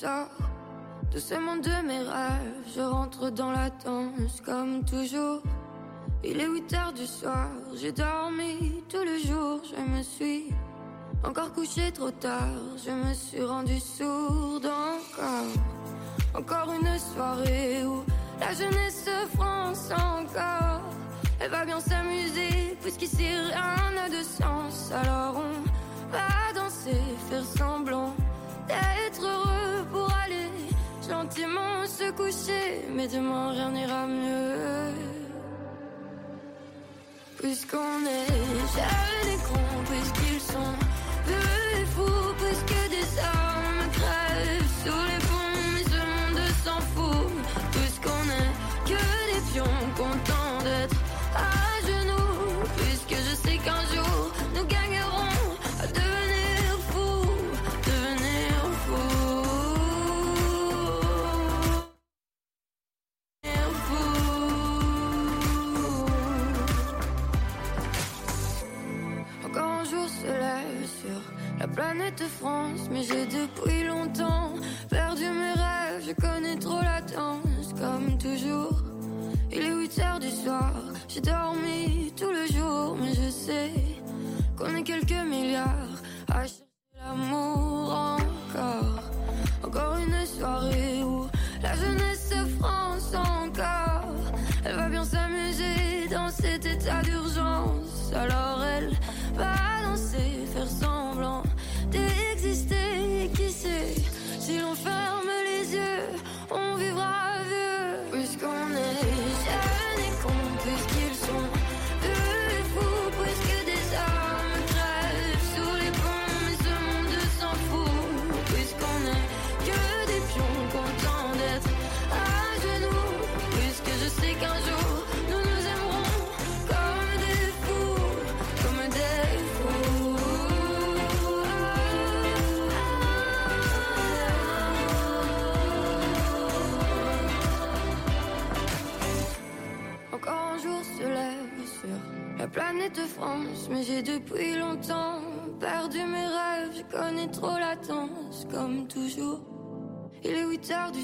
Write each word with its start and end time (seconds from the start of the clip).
sors 0.00 0.28
de 1.12 1.18
ce 1.18 1.34
de 1.34 1.86
mes 1.86 1.98
rêves. 1.98 2.64
Je 2.74 2.80
rentre 2.82 3.30
dans 3.30 3.50
la 3.50 3.70
danse 3.70 4.40
comme 4.44 4.84
toujours. 4.84 5.40
Il 6.22 6.40
est 6.40 6.46
8 6.46 6.72
heures 6.74 6.92
du 6.92 7.06
soir, 7.06 7.48
j'ai 7.80 7.92
dormi 7.92 8.82
tout 8.88 9.04
le 9.04 9.18
jour, 9.18 9.60
je 9.70 9.80
me 9.80 10.02
suis 10.02 10.52
encore 11.24 11.52
couché 11.52 11.92
trop 11.92 12.10
tard, 12.10 12.58
je 12.84 12.90
me 12.90 13.14
suis 13.14 13.42
rendu 13.42 13.78
sourde 13.78 14.66
encore. 14.66 15.52
Encore 16.34 16.74
une 16.74 16.98
soirée 16.98 17.84
où 17.84 18.02
la 18.40 18.52
jeunesse 18.52 19.04
se 19.04 19.36
France 19.36 19.90
encore. 19.92 20.82
Elle 21.40 21.50
va 21.50 21.64
bien 21.64 21.80
s'amuser, 21.80 22.76
puisqu'ici 22.82 23.28
rien 23.28 23.90
n'a 23.94 24.08
de 24.08 24.22
sens. 24.22 24.90
Alors 24.92 25.36
on 25.36 26.10
va 26.10 26.60
danser, 26.60 27.00
faire 27.30 27.44
semblant 27.44 28.14
d'être 28.68 29.22
heureux 29.22 29.84
pour 29.92 30.08
aller 30.24 30.50
gentiment 31.08 31.86
se 31.86 32.10
coucher. 32.12 32.86
Mais 32.94 33.08
demain 33.08 33.50
rien 33.52 33.70
n'ira 33.70 34.06
mieux. 34.06 34.92
Puisqu'on 37.38 37.98
est 38.06 38.26
jeunes 38.74 39.28
et 39.34 39.40
cons, 39.48 39.82
puisqu'ils 39.90 40.40
sont 40.40 40.74
peu 41.26 41.78
et 41.80 41.86
fous, 41.86 42.05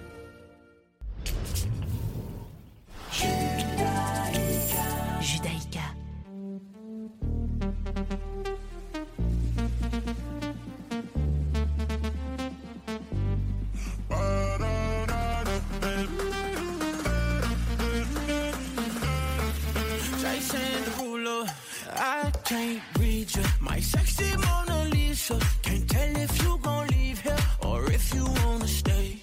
can't 22.51 22.81
read 22.99 23.33
you. 23.33 23.43
My 23.61 23.79
sexy 23.79 24.29
Mona 24.43 24.83
Lisa. 24.93 25.39
Can't 25.61 25.87
tell 25.89 26.15
if 26.25 26.33
you 26.43 26.59
gon' 26.61 26.87
leave 26.87 27.19
here 27.21 27.43
or 27.67 27.79
if 27.97 28.13
you 28.13 28.25
wanna 28.39 28.67
stay. 28.67 29.21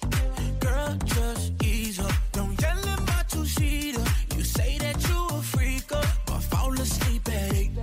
Girl, 0.59 0.97
just 1.15 1.51
ease 1.63 1.99
up. 1.99 2.15
Don't 2.31 2.59
yell 2.59 2.89
at 2.93 3.01
my 3.11 3.21
two-seater. 3.31 4.05
You 4.35 4.43
say 4.43 4.71
that 4.79 4.97
you 5.07 5.19
a 5.37 5.41
freak 5.53 5.91
up, 5.91 6.09
but 6.25 6.41
fall 6.51 6.73
asleep 6.85 7.23
at 7.29 7.53
eight. 7.53 7.73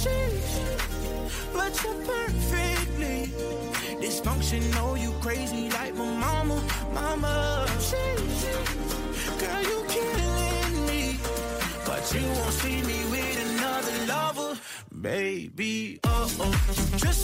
Sheesh, 0.00 0.54
but 1.56 1.72
you're 1.82 2.02
perfectly 2.12 3.18
dysfunctional. 4.04 4.90
You 5.04 5.10
crazy 5.22 5.61
Just 16.42 17.21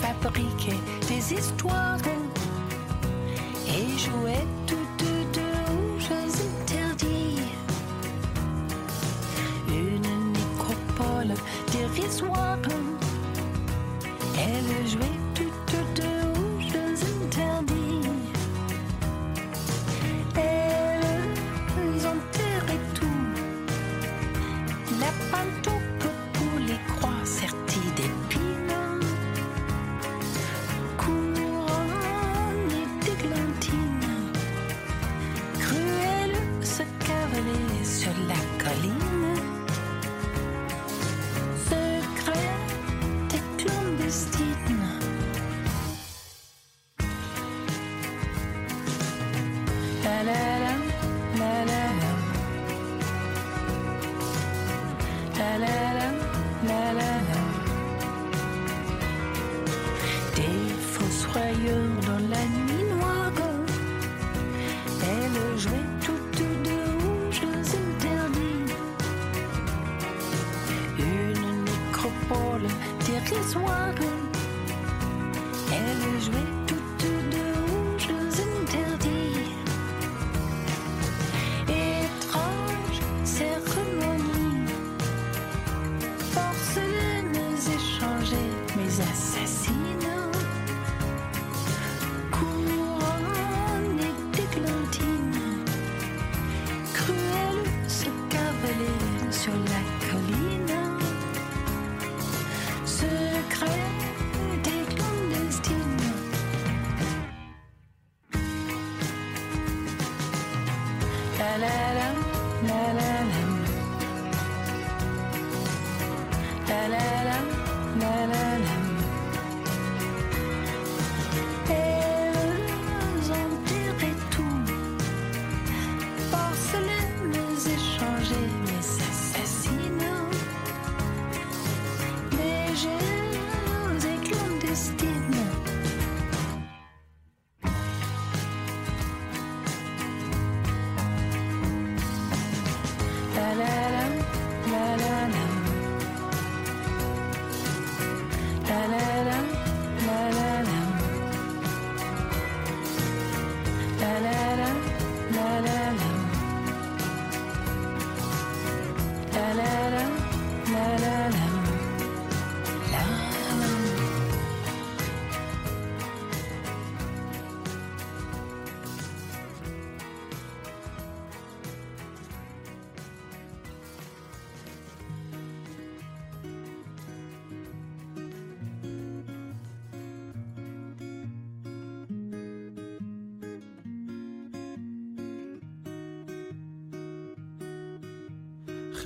Fabriquer 0.00 0.78
des 1.08 1.34
histoires 1.34 1.98
et 3.66 3.98
jouer. 3.98 4.47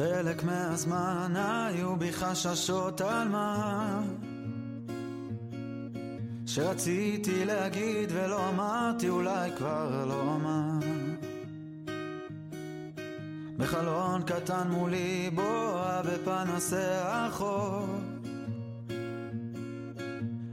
חלק 0.02 0.44
מהזמן 0.44 1.32
היו 1.36 1.96
בי 1.96 2.12
חששות 2.12 3.00
על 3.00 3.28
מה 3.28 4.02
שרציתי 6.46 7.44
להגיד 7.44 8.12
ולא 8.12 8.48
אמרתי 8.48 9.08
אולי 9.08 9.50
כבר 9.56 10.04
לא 10.08 10.22
אמר. 10.22 10.86
בחלון 13.56 14.22
קטן 14.22 14.68
מולי 14.70 15.30
בוע 15.34 16.02
בפנסי 16.04 16.76
החור 17.02 17.86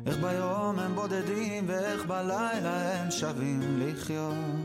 איך 0.06 0.18
ביום 0.18 0.79
הם 0.79 0.96
בודדים 0.96 1.63
ואיך 1.68 2.06
בלילה 2.06 3.01
הם 3.01 3.12
שווים 3.12 3.62
לחיות. 3.79 4.58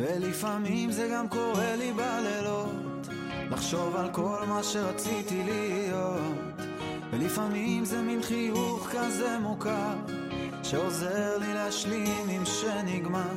ולפעמים 0.00 0.90
זה 0.90 1.08
גם 1.12 1.28
קורה 1.28 1.76
לי 1.76 1.92
בלילות 1.92 3.08
לחשוב 3.50 3.96
על 3.96 4.08
כל 4.12 4.38
מה 4.48 4.62
שרציתי 4.62 5.42
להיות. 5.44 6.20
ולפעמים 7.10 7.84
זה 7.84 8.02
מין 8.02 8.22
חיוך 8.22 8.88
כזה 8.90 9.38
מוכר 9.38 9.94
שעוזר 10.62 11.38
לי 11.38 11.54
להשלים 11.54 12.28
עם 12.28 12.44
שנגמר. 12.46 13.34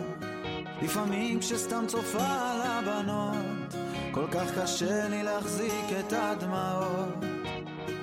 לפעמים 0.82 1.40
כשסתם 1.40 1.84
צופה 1.88 2.26
על 2.26 2.62
הבנות 2.62 3.74
כל 4.12 4.28
כך 4.32 4.60
קשה 4.60 5.08
לי 5.08 5.24
להחזיק 5.24 5.86
את 6.00 6.14
הדמעות. 6.14 7.26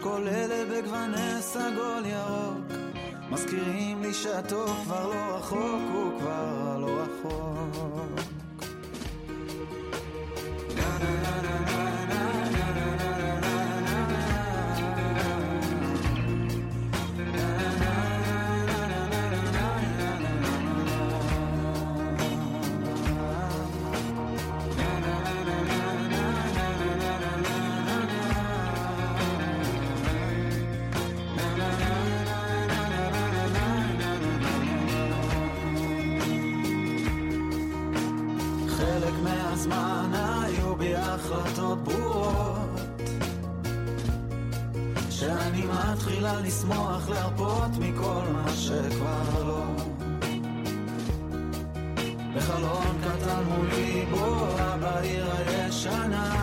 כל 0.01 0.29
אלה 0.29 0.65
בגווני 0.71 1.41
סגול 1.41 2.07
ירוק 2.07 2.81
מזכירים 3.31 4.03
לי 4.03 4.15
שהטוב 4.15 4.81
כבר 4.85 5.09
לא 5.09 5.37
רחוק, 5.37 5.81
הוא 5.93 6.21
כבר 6.21 6.79
לא 6.79 6.89
רחוק. 7.03 8.21
na 11.01 11.09
na 11.09 11.33
na 11.43 11.81
na. 11.91 12.00
להרפות 47.11 47.71
מכל 47.79 48.23
מה 48.33 48.49
שכבר 48.53 49.45
לא. 49.47 49.65
בחלון 52.37 52.99
קטן 53.01 53.45
מולי 53.45 54.07
בואה 54.11 54.77
בעיר 54.77 55.27
הישנה 55.47 56.35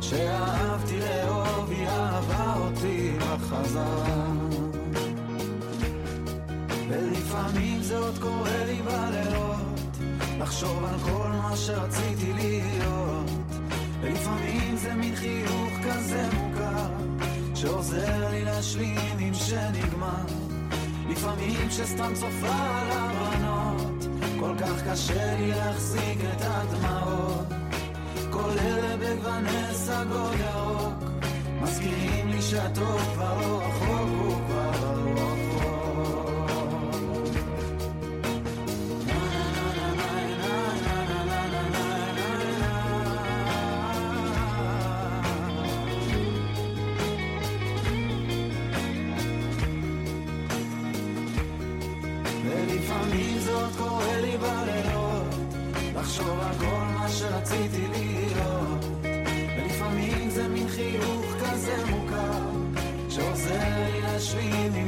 שאהבתי 0.00 1.00
לאהוב, 1.00 1.70
היא 1.70 1.88
אהבה 1.88 2.54
אותי 2.56 3.12
בחזרה 3.18 4.32
ולפעמים 6.88 7.82
זה 7.82 7.98
עוד 7.98 8.18
קורה 8.18 8.64
לי 8.64 8.82
בלילות 8.82 9.96
לחשוב 10.38 10.84
על 10.84 10.98
כל 11.00 11.28
מה 11.28 11.56
שרציתי 11.56 12.32
להיות 12.32 12.51
שנגמר. 19.52 20.26
לפעמים 21.08 21.70
שסתם 21.70 22.12
צופה 22.14 22.54
על 22.54 22.90
הבנות 22.90 24.04
כל 24.40 24.54
כך 24.58 24.90
קשה 24.90 25.34
לי 25.34 25.50
להחזיק 25.50 26.18
את 26.32 26.40
הדמעות. 26.40 27.46
כל 28.30 28.50
אלה 28.58 28.96
בגווני 28.96 29.74
סגול 29.74 30.34
ירוק 30.40 31.10
מזכירים 31.62 32.28
לי 32.28 32.42
שהטוב 32.42 33.00
כבר 33.14 33.40
לא 33.40 33.62
רחוק 33.62 33.91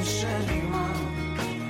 שנגמר 0.05 0.93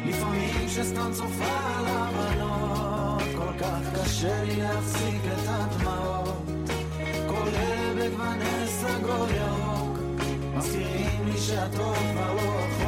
לפעמים 0.06 0.68
שסתם 0.68 1.10
צופה 1.12 1.44
על 1.76 1.84
הבנות 1.88 3.22
כל 3.36 3.58
כך 3.58 4.00
קשה 4.00 4.44
לי 4.44 4.56
להפסיק 4.56 5.20
את 5.32 5.48
הדמעות. 5.48 6.42
כל 7.28 7.48
אלה 7.56 7.94
בגווני 7.94 8.66
סגול 8.66 9.28
ירוק 9.36 9.98
מזכירים 10.56 11.24
לי 11.24 11.38
שהטוב 11.38 11.96
כבר 12.12 12.34
לא 12.34 12.40
רחוק 12.40 12.83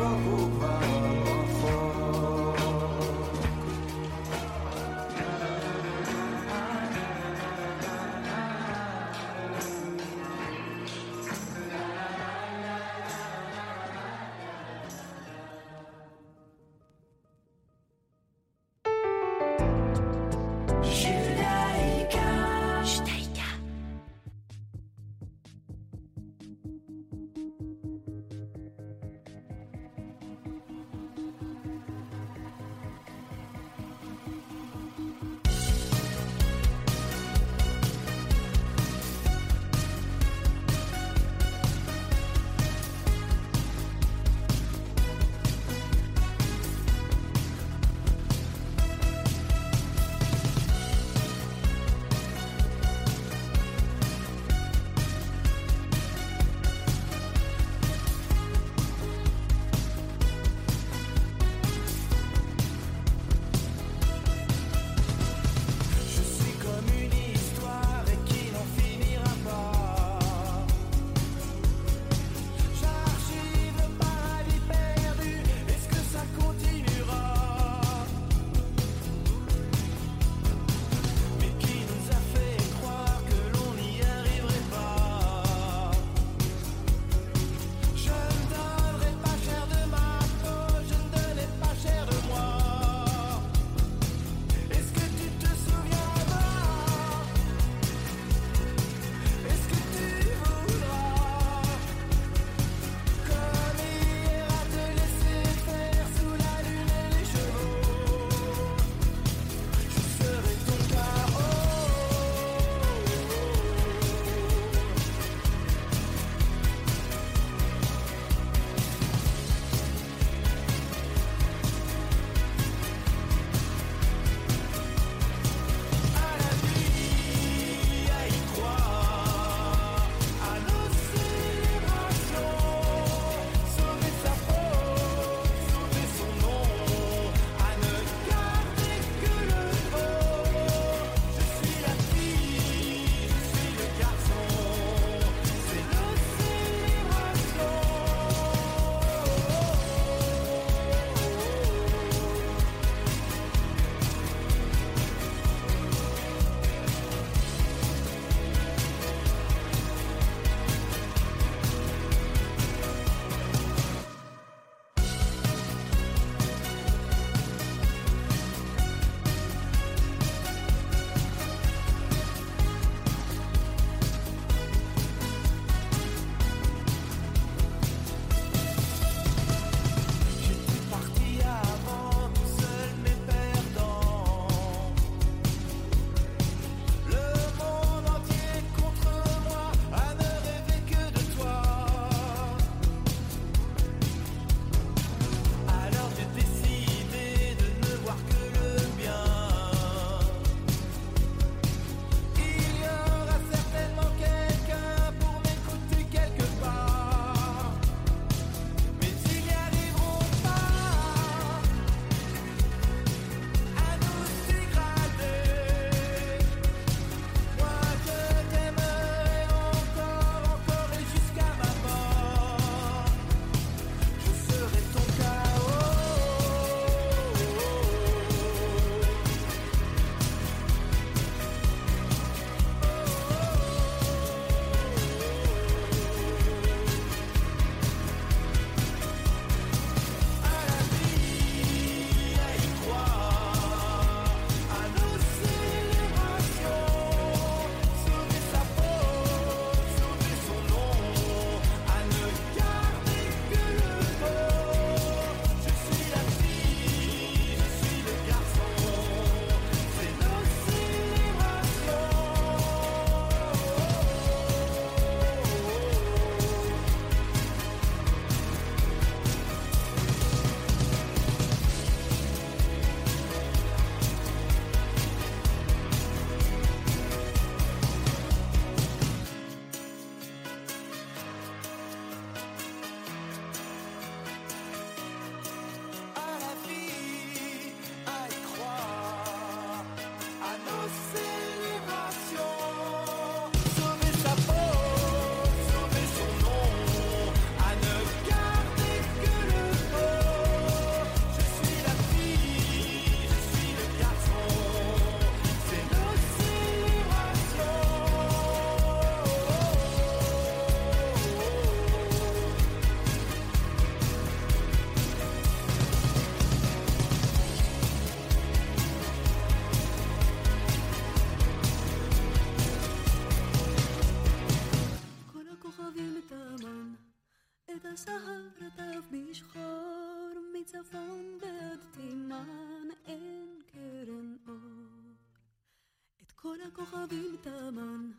הכוכבים 336.55 337.37
תמן, 337.41 338.11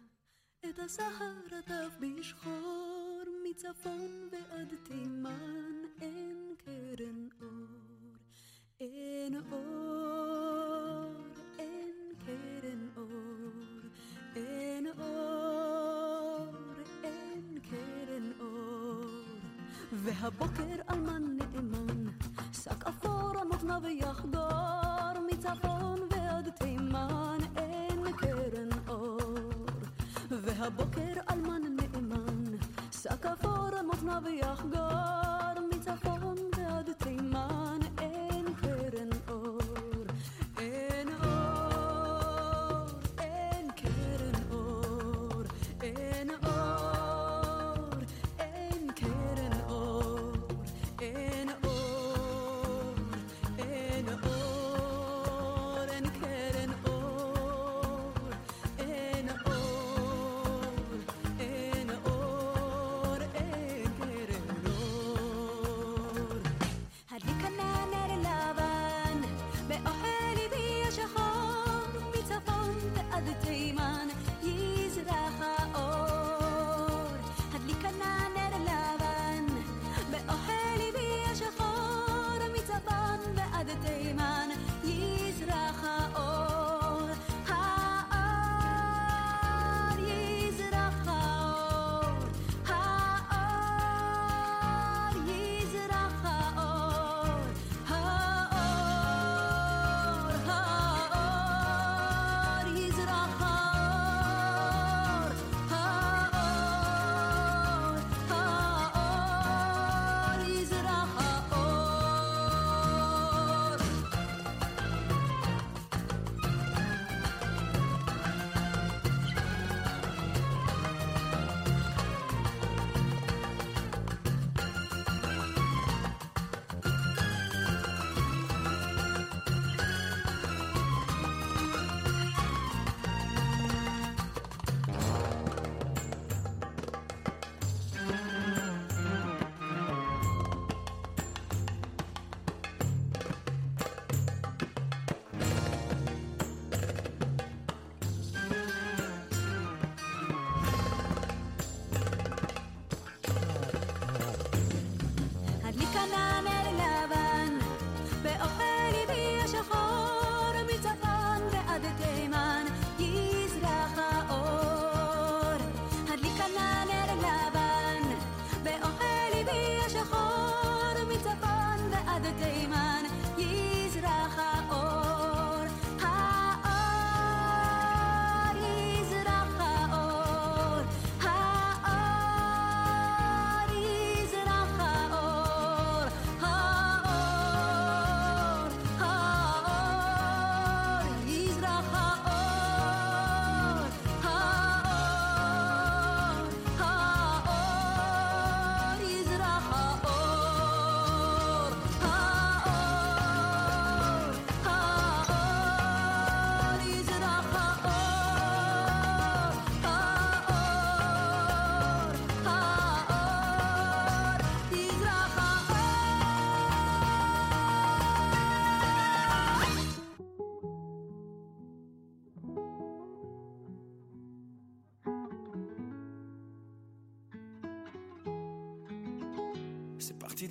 את 0.68 0.78
הסהר 0.78 1.34
עטף 1.58 1.96
בשחור, 2.00 3.22
מצפון 3.50 4.28
ועד 4.32 4.74
תימן 4.82 5.72
אין 6.00 6.54
קרן 6.64 7.28
אור, 7.42 8.14
אין 8.80 9.36
אור, 9.52 11.26
אין 11.58 11.96
קרן 12.26 12.88
אור, 12.96 13.80
אין 14.36 14.86
אור, 14.98 16.54
אין 17.04 17.58
קרן 17.70 18.32
אור. 18.40 19.04
והבוקר 19.92 20.82
אלמן 20.90 21.36
נאמן, 21.36 22.10
שק 22.52 22.86
אפור 22.86 23.38
על 23.40 23.48
מותניו 23.48 23.82
יחגור, 23.88 24.35
והבוקר 30.66 31.20
אלמן 31.30 31.62
נאמן, 31.62 32.56
שק 32.92 33.26
אפור 33.26 33.66
על 33.78 33.86
מותניו 33.86 34.22
יחגור, 34.28 35.25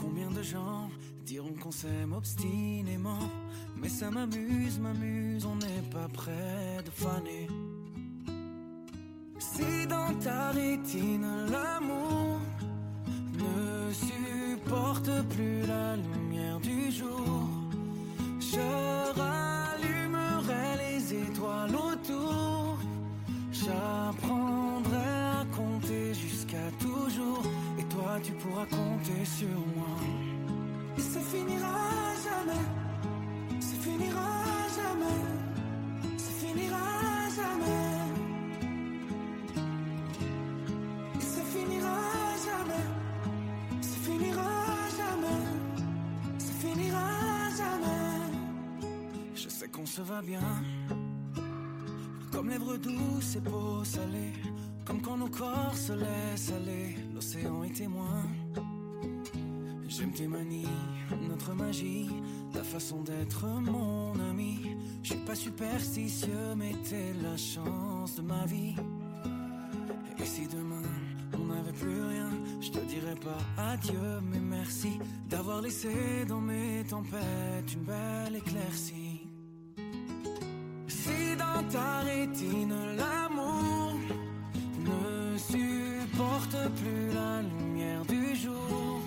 Combien 0.00 0.28
de 0.30 0.42
gens 0.42 0.90
diront 1.24 1.54
qu'on 1.62 1.70
s'aime 1.70 2.12
obstinément. 2.12 3.30
Mais 3.80 3.88
ça 3.88 4.10
m'amuse, 4.10 4.78
m'amuse, 4.80 5.46
on 5.46 5.56
n'est 5.56 5.88
pas 5.90 6.08
près 6.12 6.82
de 6.84 6.90
faner. 6.90 7.46
Si 9.38 9.86
dans 9.86 10.12
ta 10.18 10.50
rétine 10.50 11.46
l'amour 11.50 12.40
ne 13.38 13.92
supporte 13.92 15.10
plus 15.30 15.60
la 15.66 15.96
lumière 15.96 16.58
du 16.60 16.90
jour, 16.90 17.48
je 18.40 19.18
rallumerai 19.20 20.76
les 20.78 21.14
étoiles 21.14 21.76
autour. 21.76 22.78
J'apprendrai 23.52 24.63
tu 28.22 28.32
pourras 28.32 28.66
compter 28.66 29.24
sur 29.24 29.48
moi. 29.48 29.96
Et 30.96 31.00
ça 31.00 31.20
finira 31.20 32.14
jamais, 32.26 32.66
ça 33.60 33.76
finira 33.80 34.28
jamais, 34.78 35.20
ça 36.16 36.30
finira 36.40 36.86
jamais. 37.38 37.90
Et 41.16 41.28
ça 41.34 41.42
finira 41.52 41.98
jamais, 42.46 42.86
ça 43.80 43.96
finira 44.06 44.50
jamais, 44.98 45.42
ça 46.38 46.52
finira 46.60 47.08
jamais. 47.56 48.32
Je 49.34 49.48
sais 49.48 49.68
qu'on 49.68 49.86
se 49.86 50.02
va 50.02 50.22
bien, 50.22 50.62
comme 52.30 52.48
lèvres 52.48 52.76
douces 52.76 53.36
et 53.36 53.40
peaux 53.40 53.84
salées. 53.84 54.32
Comme 54.84 55.00
quand 55.00 55.16
nos 55.16 55.28
corps 55.28 55.76
se 55.76 55.92
laissent 55.92 56.52
aller. 56.52 56.96
L'océan 57.14 57.64
est 57.64 57.74
témoin. 57.74 58.22
J'aime 59.88 60.12
tes 60.12 60.26
manies, 60.26 60.66
notre 61.28 61.54
magie, 61.54 62.08
ta 62.52 62.62
façon 62.62 63.02
d'être 63.02 63.46
mon 63.46 64.12
ami. 64.30 64.76
Je 65.02 65.10
suis 65.10 65.24
pas 65.24 65.34
superstitieux, 65.34 66.54
mais 66.56 66.72
t'es 66.88 67.12
la 67.22 67.36
chance 67.36 68.16
de 68.16 68.22
ma 68.22 68.44
vie. 68.46 68.74
Et 70.18 70.24
si 70.24 70.48
demain 70.48 70.82
on 71.34 71.44
n'avait 71.46 71.72
plus 71.72 72.00
rien, 72.02 72.30
je 72.60 72.70
te 72.70 72.78
dirais 72.78 73.16
pas 73.16 73.62
adieu, 73.62 74.20
mais 74.32 74.40
merci 74.40 74.98
d'avoir 75.28 75.60
laissé 75.60 76.24
dans 76.28 76.40
mes 76.40 76.84
tempêtes 76.88 77.72
une 77.74 77.84
belle 77.84 78.36
éclaircie. 78.36 79.26
Si 80.88 81.36
dans 81.36 81.62
ta 81.70 82.00
rétine 82.00 82.74
l'amour 82.96 83.73
ne 84.84 85.38
supporte 85.38 86.56
plus 86.80 87.12
la 87.14 87.42
lumière 87.42 88.04
du 88.06 88.36
jour, 88.36 89.00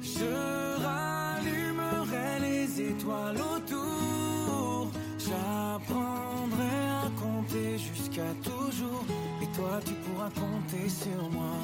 je 0.00 0.82
rallumerai 0.84 2.40
les 2.40 2.80
étoiles 2.80 3.38
autour. 3.38 4.90
J'apprendrai 5.18 6.78
à 7.04 7.10
compter 7.22 7.78
jusqu'à 7.78 8.30
toujours. 8.42 9.04
Et 9.42 9.46
toi, 9.56 9.80
tu 9.84 9.94
pourras 9.94 10.30
compter 10.30 10.88
sur 10.88 11.30
moi. 11.30 11.56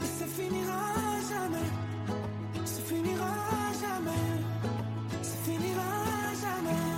Ça 0.00 0.26
finira 0.26 0.94
jamais. 1.30 1.70
Ça 2.64 2.82
finira 2.82 3.34
jamais. 3.82 4.26
Ça 5.22 5.36
finira 5.44 5.90
jamais. 6.44 6.89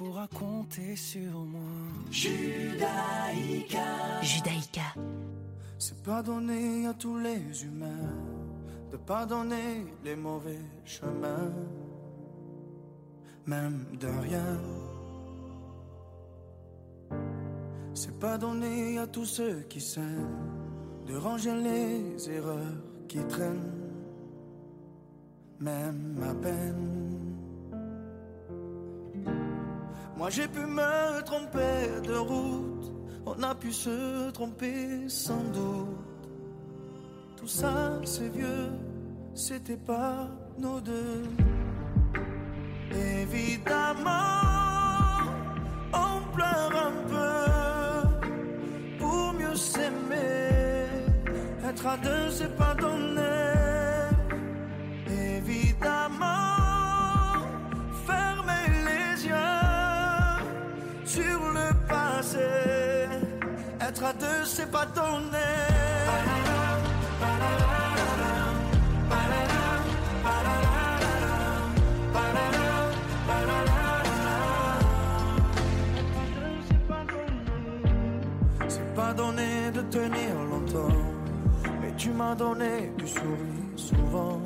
Pourras 0.00 0.28
compter 0.28 0.96
sur 0.96 1.44
moi. 1.44 1.60
Judaïka. 2.10 3.88
Judaïka. 4.22 4.94
C'est 5.78 6.02
pas 6.02 6.22
donné 6.22 6.86
à 6.86 6.94
tous 6.94 7.18
les 7.18 7.64
humains 7.64 8.08
de 8.90 8.96
pardonner 8.96 9.84
les 10.02 10.16
mauvais 10.16 10.64
chemins, 10.86 11.52
même 13.44 13.84
de 14.00 14.06
rien. 14.06 14.58
C'est 17.92 18.18
pas 18.18 18.38
donné 18.38 18.98
à 18.98 19.06
tous 19.06 19.26
ceux 19.26 19.60
qui 19.68 19.82
s'aiment 19.82 20.48
de 21.06 21.14
ranger 21.14 21.56
les 21.56 22.30
erreurs 22.30 22.80
qui 23.06 23.18
traînent, 23.28 23.74
même 25.58 26.18
à 26.26 26.32
peine. 26.32 26.99
Moi 30.20 30.28
j'ai 30.28 30.46
pu 30.48 30.60
me 30.60 31.22
tromper 31.22 32.06
de 32.06 32.14
route, 32.14 32.92
on 33.24 33.42
a 33.42 33.54
pu 33.54 33.72
se 33.72 34.30
tromper 34.32 35.08
sans 35.08 35.42
doute. 35.44 36.28
Tout 37.38 37.48
ça 37.48 37.98
c'est 38.04 38.28
vieux, 38.28 38.68
c'était 39.32 39.78
pas 39.78 40.28
nos 40.58 40.78
deux. 40.78 41.24
Évidemment, 42.92 44.10
on 45.94 46.20
pleure 46.34 46.72
un 46.88 46.96
peu 47.14 47.38
pour 48.98 49.32
mieux 49.32 49.56
s'aimer. 49.56 50.84
Être 51.66 51.86
à 51.86 51.96
deux, 51.96 52.30
c'est 52.30 52.54
pas 52.58 52.74
donné. 52.74 53.39
Être 63.90 64.04
à 64.04 64.12
deux, 64.12 64.44
c'est 64.44 64.70
pas 64.70 64.86
donné. 64.86 65.36
C'est 78.68 78.94
pas 78.94 79.12
donné 79.12 79.72
de 79.74 79.80
tenir 79.80 80.34
longtemps, 80.48 80.96
mais 81.82 81.92
tu 81.96 82.10
m'as 82.10 82.36
donné 82.36 82.92
du 82.96 83.08
sourire 83.08 83.74
souvent, 83.74 84.40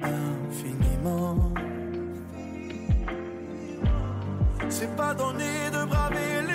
infiniment. 0.00 1.52
C'est 4.68 4.94
pas 4.94 5.12
donné 5.14 5.70
de 5.72 5.84
braver 5.86 6.42
les 6.46 6.53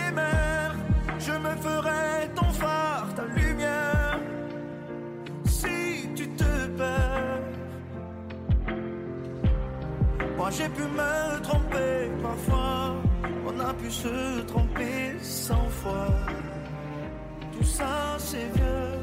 me 1.50 1.56
ferai 1.62 2.30
ton 2.36 2.52
phare, 2.62 3.08
ta 3.16 3.26
lumière, 3.26 4.20
si 5.46 6.08
tu 6.16 6.28
te 6.30 6.68
perds. 6.78 7.42
Moi 10.38 10.50
j'ai 10.52 10.70
pu 10.70 10.84
me 10.84 11.42
tromper 11.42 11.94
parfois, 12.22 12.96
on 13.48 13.60
a 13.60 13.74
pu 13.74 13.90
se 13.90 14.42
tromper 14.52 15.18
cent 15.22 15.70
fois. 15.82 16.10
Tout 17.54 17.64
ça 17.78 18.16
c'est 18.18 18.50
vieux, 18.56 19.00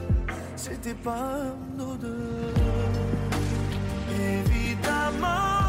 c'était 0.56 1.00
pas 1.10 1.36
nos 1.76 1.94
deux. 1.96 2.52
Évidemment, 4.34 5.65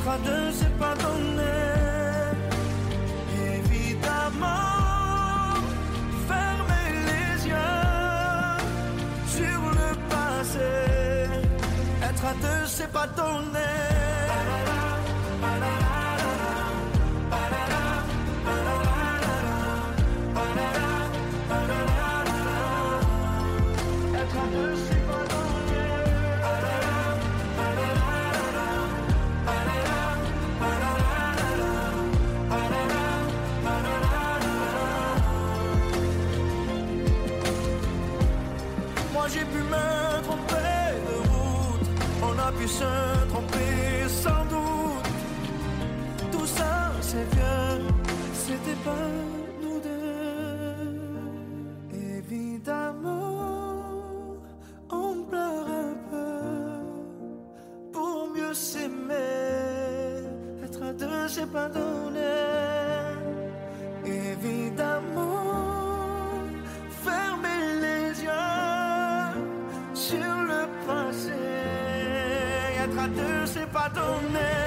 Être 0.00 0.08
à 0.08 0.18
deux 0.24 0.50
c'est 0.52 0.78
pas 0.78 0.94
donné. 0.94 1.42
Évidemment, 3.54 4.46
fermer 6.26 6.88
les 7.10 7.48
yeux 7.48 8.64
sur 9.28 9.60
le 9.78 9.94
passé. 10.08 10.70
Être 12.02 12.24
à 12.24 12.32
deux, 12.32 12.66
c'est 12.66 12.90
pas 12.90 13.08
donné. 13.08 13.89
Se 42.78 42.92
tromper 43.30 44.08
sans 44.22 44.44
doute. 44.52 45.08
Tout 46.32 46.46
ça 46.46 46.74
c'est 47.00 47.26
vieux, 47.34 47.78
c'était 48.42 48.80
pas 48.84 49.08
nous 49.62 49.78
deux. 49.88 50.90
Évidemment, 52.18 53.72
on 54.90 55.24
pleure 55.28 55.68
un 55.86 55.94
peu 56.10 56.40
pour 57.92 58.28
mieux 58.34 58.54
s'aimer. 58.54 60.24
Être 60.64 60.82
à 60.90 60.92
deux 60.92 61.28
c'est 61.28 61.50
pas 61.50 61.68
donné. 61.68 61.89
Pas 73.80 73.88
donner. 73.88 74.59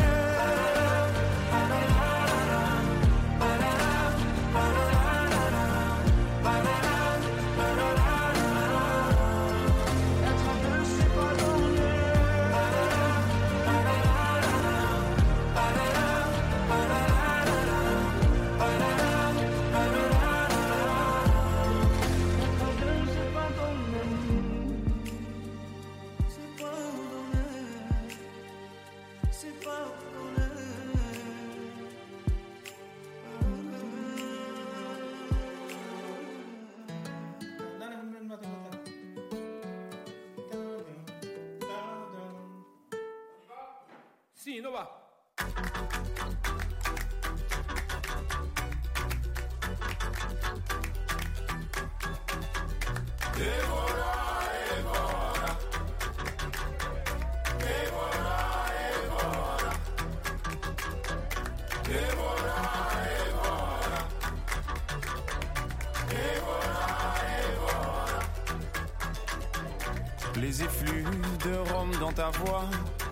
Voix 72.40 72.66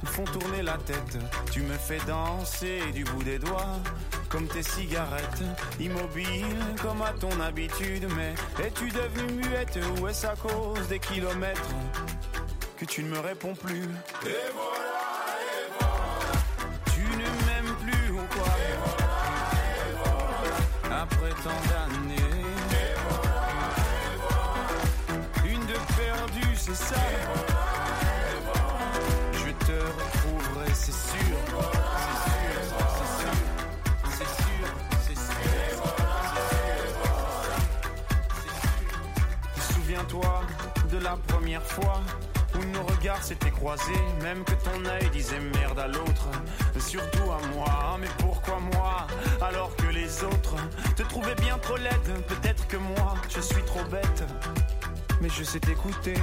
font 0.06 0.26
tourner 0.26 0.62
la 0.62 0.78
tête. 0.78 1.18
Tu 1.52 1.62
me 1.62 1.74
fais 1.74 2.00
danser 2.08 2.82
du 2.94 3.04
bout 3.04 3.24
des 3.24 3.40
doigts, 3.40 3.80
comme 4.30 4.48
tes 4.48 4.64
cigarettes. 4.64 5.44
Immobile 5.80 6.58
comme 6.82 7.02
à 7.02 7.12
ton 7.14 7.40
habitude, 7.40 8.08
mais 8.16 8.34
es-tu 8.64 8.90
devenue 8.90 9.48
muette 9.48 9.80
ou 10.00 10.08
est-ce 10.08 10.28
à 10.28 10.36
cause 10.36 10.88
des 10.88 11.00
kilomètres 11.00 11.70
que 12.78 12.86
tu 12.86 13.04
ne 13.04 13.10
me 13.10 13.20
réponds 13.20 13.54
plus? 13.56 13.88
Te 50.96 51.04
trouvaient 51.04 51.36
bien 51.36 51.58
trop 51.58 51.78
laide 51.78 52.24
Peut-être 52.28 52.68
que 52.68 52.78
moi 52.78 53.16
je 53.30 53.40
suis 53.40 53.64
trop 53.64 53.84
bête, 53.86 54.24
mais 55.22 55.30
je 55.30 55.44
sais 55.44 55.60
t'écouter. 55.60 56.16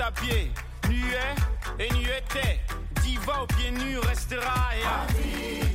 À 0.00 0.10
pied. 0.10 0.50
Nuet 0.88 1.34
et 1.78 1.92
nueté, 1.94 2.60
diva 3.02 3.42
aux 3.42 3.46
pieds 3.46 3.70
nus 3.70 3.98
restera 3.98 4.70
et 4.76 4.84
à 4.84 5.06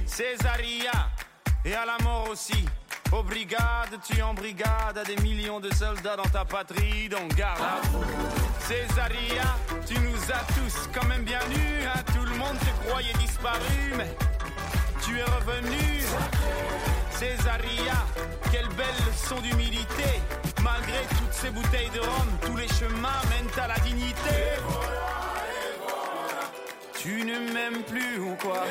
Césaria, 0.06 0.92
et 1.64 1.74
à 1.74 1.86
la 1.86 1.98
mort 2.04 2.30
aussi. 2.30 2.66
Aux 3.12 3.24
brigades, 3.24 4.00
tu 4.04 4.22
en 4.22 4.34
brigade, 4.34 4.98
à 4.98 5.04
des 5.04 5.16
millions 5.18 5.60
de 5.60 5.72
soldats 5.74 6.16
dans 6.16 6.30
ta 6.30 6.44
patrie, 6.44 7.08
donc 7.08 7.34
garde. 7.36 7.62
Césaria, 8.60 9.56
tu 9.88 9.94
nous 10.00 10.32
as 10.32 10.44
tous 10.54 10.90
quand 10.94 11.06
même 11.08 11.24
bien 11.24 11.40
nus, 11.50 11.86
hein, 11.86 12.02
tout 12.14 12.26
le 12.26 12.36
monde 12.36 12.58
te 12.60 12.88
croyait 12.88 13.14
disparu, 13.14 13.94
mais 13.96 14.16
tu 15.06 15.20
es 15.20 15.24
revenu. 15.24 16.02
Césaria, 17.12 18.06
quelle 18.52 18.68
belle 18.70 19.00
leçon 19.08 19.40
d'humilité. 19.42 20.22
Malgré 20.66 21.02
toutes 21.20 21.34
ces 21.34 21.52
bouteilles 21.52 21.92
de 21.92 22.00
rhum, 22.00 22.30
tous 22.42 22.58
les 22.58 22.68
chemins 22.68 23.22
mènent 23.30 23.64
à 23.64 23.68
la 23.68 23.80
dignité. 23.82 24.40
Tu 26.98 27.24
ne 27.24 27.54
m'aimes 27.54 27.84
plus 27.84 28.20
ou 28.20 28.36
quoi 28.42 28.64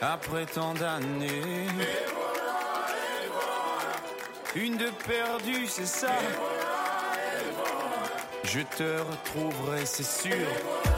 Après 0.00 0.46
tant 0.46 0.72
d'années. 0.72 1.66
Une 4.56 4.78
de 4.78 4.88
perdue, 5.06 5.66
c'est 5.66 5.86
ça. 5.86 6.14
Je 8.44 8.60
te 8.60 9.00
retrouverai, 9.00 9.84
c'est 9.84 10.02
sûr. 10.02 10.32
C'est 10.32 10.34
sûr, 10.34 10.97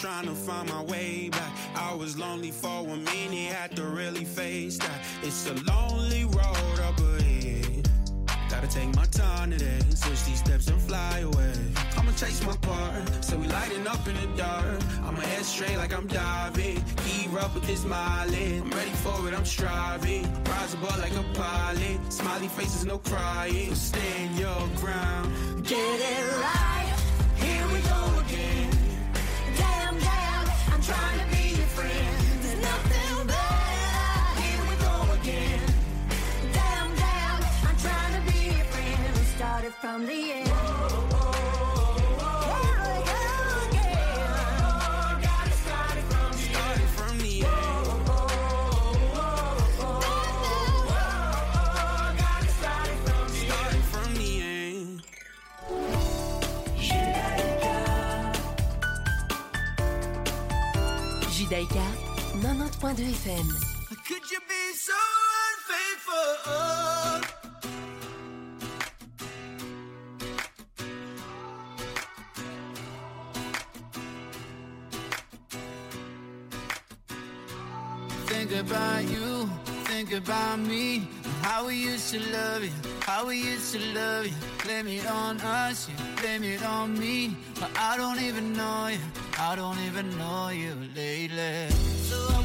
trying 0.00 0.26
to 0.26 0.34
find 0.34 0.68
my 0.68 0.82
way 0.82 1.28
back. 1.28 1.52
I 1.74 1.92
was 1.92 2.16
lonely 2.16 2.52
for 2.52 2.86
a 2.86 2.96
minute, 2.96 3.52
had 3.52 3.74
to 3.74 3.82
really 3.82 4.24
face 4.24 4.78
that. 4.78 5.00
It's 5.24 5.48
a 5.48 5.54
lonely 5.54 6.24
road 6.24 6.78
up 6.86 7.00
ahead. 7.00 7.88
Gotta 8.48 8.68
take 8.68 8.94
my 8.94 9.06
time 9.06 9.50
today, 9.50 9.80
switch 9.94 10.24
these 10.24 10.38
steps 10.38 10.68
and 10.68 10.80
fly 10.80 11.18
away. 11.18 11.52
I'ma 11.96 12.12
chase 12.12 12.44
my 12.46 12.56
part, 12.58 13.24
so 13.24 13.36
we 13.38 13.48
lighting 13.48 13.88
up 13.88 14.06
in 14.06 14.14
the 14.14 14.36
dark. 14.36 14.80
I'ma 15.02 15.20
head 15.20 15.44
straight 15.44 15.76
like 15.76 15.92
I'm 15.92 16.06
diving. 16.06 16.80
Keep 17.04 17.32
up 17.42 17.54
with 17.54 17.66
this 17.66 17.84
mileage. 17.84 18.62
I'm 18.62 18.70
ready 18.70 18.90
for 18.90 19.28
it, 19.28 19.34
I'm 19.34 19.44
striving. 19.44 20.22
Rise 20.44 20.74
above 20.74 20.98
like 21.00 21.16
a 21.16 21.24
pilot. 21.34 22.12
Smiley 22.12 22.48
faces, 22.48 22.84
no 22.84 22.98
crying. 22.98 23.74
Stand 23.74 24.38
your 24.38 24.68
ground. 24.76 25.66
Get 25.66 26.00
it 26.00 26.36
right. 26.40 26.77
From 39.80 40.06
the 40.06 40.32
end. 40.32 40.67
Judaïka 61.48 61.80
90.2 62.42 63.08
FM. 63.08 63.48
Could 64.06 64.30
you 64.30 64.38
be 64.46 64.74
so 64.76 64.92
unfaithful? 65.48 67.48
Think 78.26 78.52
about 78.52 79.04
you, 79.04 79.48
think 79.84 80.12
about 80.12 80.58
me, 80.58 81.08
how 81.48 81.66
we 81.66 81.76
used 81.76 82.12
to 82.12 82.20
love 82.30 82.62
you, 82.62 82.70
how 83.00 83.26
we 83.26 83.36
used 83.38 83.72
to 83.72 83.80
love 83.94 84.26
you. 84.26 84.34
Blame 84.62 84.86
it 84.86 85.06
on 85.10 85.40
us, 85.40 85.88
you 85.88 85.94
blame 86.20 86.44
it 86.44 86.62
on 86.62 86.98
me, 86.98 87.34
but 87.58 87.70
I 87.74 87.96
don't 87.96 88.20
even 88.20 88.52
know 88.52 88.88
you, 88.88 88.98
I 89.38 89.56
don't 89.56 89.78
even 89.86 90.06
know 90.18 90.50
you 90.50 90.74
lately. 90.94 91.70
So 92.10 92.37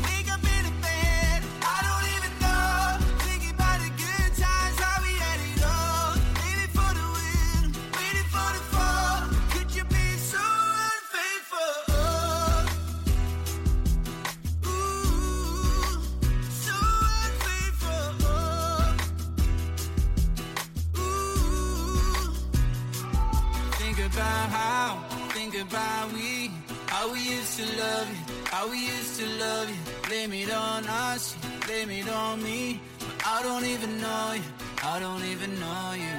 how 28.63 28.71
we 28.71 28.79
used 28.79 29.19
to 29.19 29.25
love 29.39 29.69
you. 29.69 29.75
Blame 30.07 30.33
it 30.33 30.51
on 30.53 30.85
us, 30.87 31.35
blame 31.65 31.89
it 31.89 32.07
on 32.09 32.41
me, 32.43 32.79
but 32.99 33.15
I 33.25 33.43
don't 33.43 33.65
even 33.65 33.99
know 33.99 34.33
you, 34.35 34.43
I 34.83 34.99
don't 34.99 35.25
even 35.25 35.59
know 35.59 35.93
you, 36.05 36.12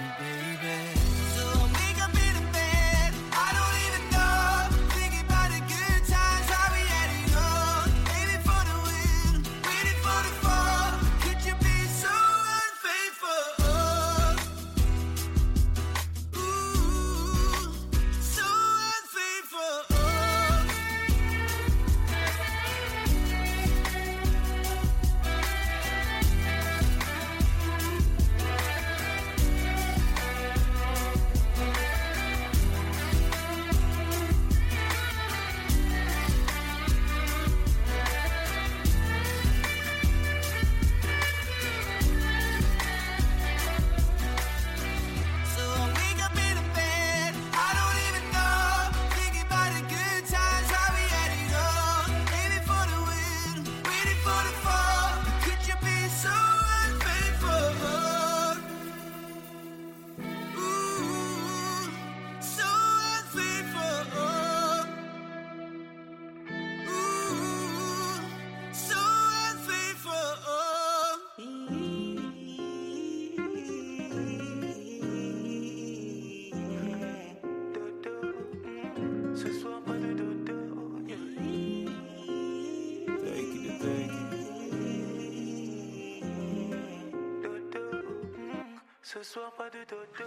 ce 89.07 89.23
soir 89.23 89.53
pas 89.53 89.69
de 89.69 89.85
dodo. 89.85 90.25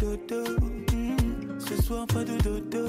Dodo, 0.00 0.44
ce 1.58 1.82
soir 1.82 2.06
pas 2.06 2.22
de 2.22 2.36
dodo. 2.38 2.86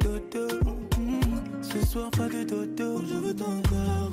Dodo, 0.00 0.48
ce 1.60 1.86
soir 1.86 2.10
pas 2.10 2.28
de 2.28 2.42
dodo. 2.44 3.02
Je 3.06 3.14
veux 3.16 3.36
ton 3.36 3.60
corps, 3.68 4.10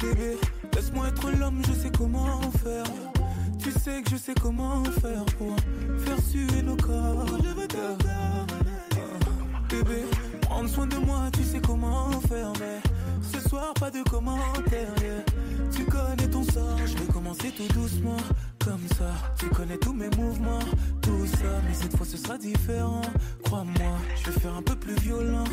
bébé. 0.00 0.36
Laisse-moi 0.74 1.06
être 1.06 1.30
l'homme, 1.38 1.62
je 1.68 1.72
sais 1.72 1.92
comment 1.96 2.40
faire. 2.64 3.09
Tu 3.72 3.78
sais 3.78 4.02
que 4.02 4.10
je 4.10 4.16
sais 4.16 4.34
comment 4.42 4.82
faire 5.00 5.24
pour 5.38 5.54
faire 6.00 6.20
suer 6.28 6.60
nos 6.62 6.74
corps. 6.74 7.24
Je 7.40 7.50
veux 7.50 7.68
ton 7.68 7.96
corps. 8.02 8.46
Bébé, 9.68 10.02
prendre 10.40 10.68
soin 10.68 10.88
de 10.88 10.96
moi, 10.96 11.30
tu 11.32 11.44
sais 11.44 11.60
comment 11.60 12.10
faire, 12.22 12.52
mais 12.58 12.80
ce 13.22 13.48
soir 13.48 13.72
pas 13.74 13.92
de 13.92 14.02
commentaires. 14.02 14.92
yeah. 15.00 15.22
Tu 15.70 15.84
connais 15.84 16.28
ton 16.28 16.42
sort, 16.42 16.78
je 16.84 16.96
vais 16.96 17.12
commencer 17.12 17.52
tout 17.52 17.72
doucement, 17.72 18.16
comme 18.64 18.82
ça. 18.98 19.12
Tu 19.38 19.46
connais 19.46 19.78
tous 19.78 19.92
mes 19.92 20.10
mouvements, 20.16 20.58
tout 21.00 21.24
ça, 21.26 21.62
mais 21.64 21.74
cette 21.74 21.96
fois 21.96 22.06
ce 22.06 22.16
sera 22.16 22.38
différent. 22.38 23.02
Crois-moi, 23.44 23.98
je 24.16 24.30
vais 24.32 24.40
faire 24.40 24.56
un 24.56 24.62
peu 24.62 24.74
plus 24.74 24.96
violent. 24.96 25.44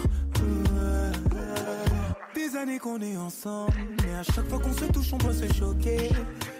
Des 2.33 2.57
années 2.57 2.79
qu'on 2.79 2.99
est 2.99 3.15
ensemble, 3.15 3.73
mais 4.03 4.15
à 4.15 4.23
chaque 4.23 4.49
fois 4.49 4.57
qu'on 4.57 4.73
se 4.73 4.85
touche, 4.85 5.13
on 5.13 5.17
doit 5.17 5.33
se 5.33 5.53
choquer. 5.53 6.09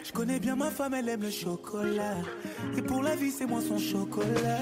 Je 0.07 0.13
connais 0.13 0.39
bien 0.39 0.55
ma 0.55 0.71
femme, 0.71 0.93
elle 0.93 1.09
aime 1.09 1.23
le 1.23 1.29
chocolat. 1.29 2.15
Et 2.77 2.81
pour 2.81 3.03
la 3.03 3.13
vie, 3.17 3.29
c'est 3.29 3.45
moi 3.45 3.59
son 3.59 3.77
chocolat. 3.77 4.57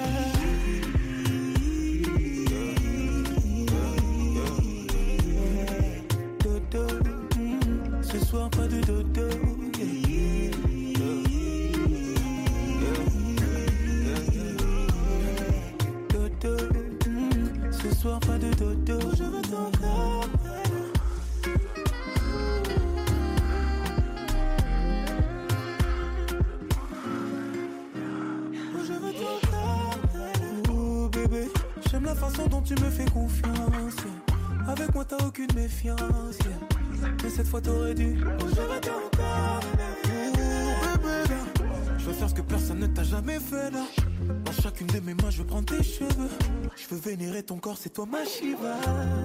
C'est 47.76 47.94
toi 47.94 48.06
ma 48.06 48.24
Shiva. 48.26 48.76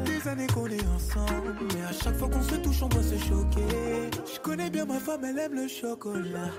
Des 0.05 0.29
années 0.29 0.47
qu'on 0.49 0.67
est 0.67 0.87
ensemble, 0.95 1.57
mais 1.75 1.83
à 1.83 1.93
chaque 1.93 2.17
fois 2.17 2.29
qu'on 2.29 2.43
se 2.43 2.55
touche, 2.57 2.83
on 2.83 2.89
doit 2.89 3.03
se 3.03 3.17
choquer. 3.19 4.11
Je 4.33 4.41
connais 4.41 4.71
bien 4.71 4.85
ma 4.85 4.99
femme, 4.99 5.25
elle 5.25 5.39
aime 5.39 5.55
le 5.55 5.69
chocolat. 5.69 6.51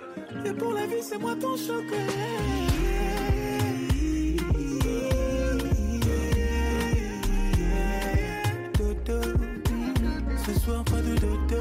Et 0.45 0.53
pour 0.53 0.73
la 0.73 0.85
vie, 0.85 1.01
c'est 1.01 1.17
moi 1.17 1.35
ton 1.35 1.55
chocolat. 1.57 1.97
Ce 10.45 10.59
soir 10.59 10.83
pas 10.83 11.01
de 11.01 11.15
dodo. 11.15 11.57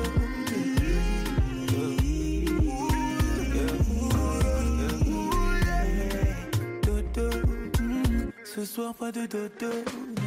Ce 8.45 8.65
soir 8.65 8.95
pas 8.95 9.13
de 9.13 9.27
dodo. 9.27 10.20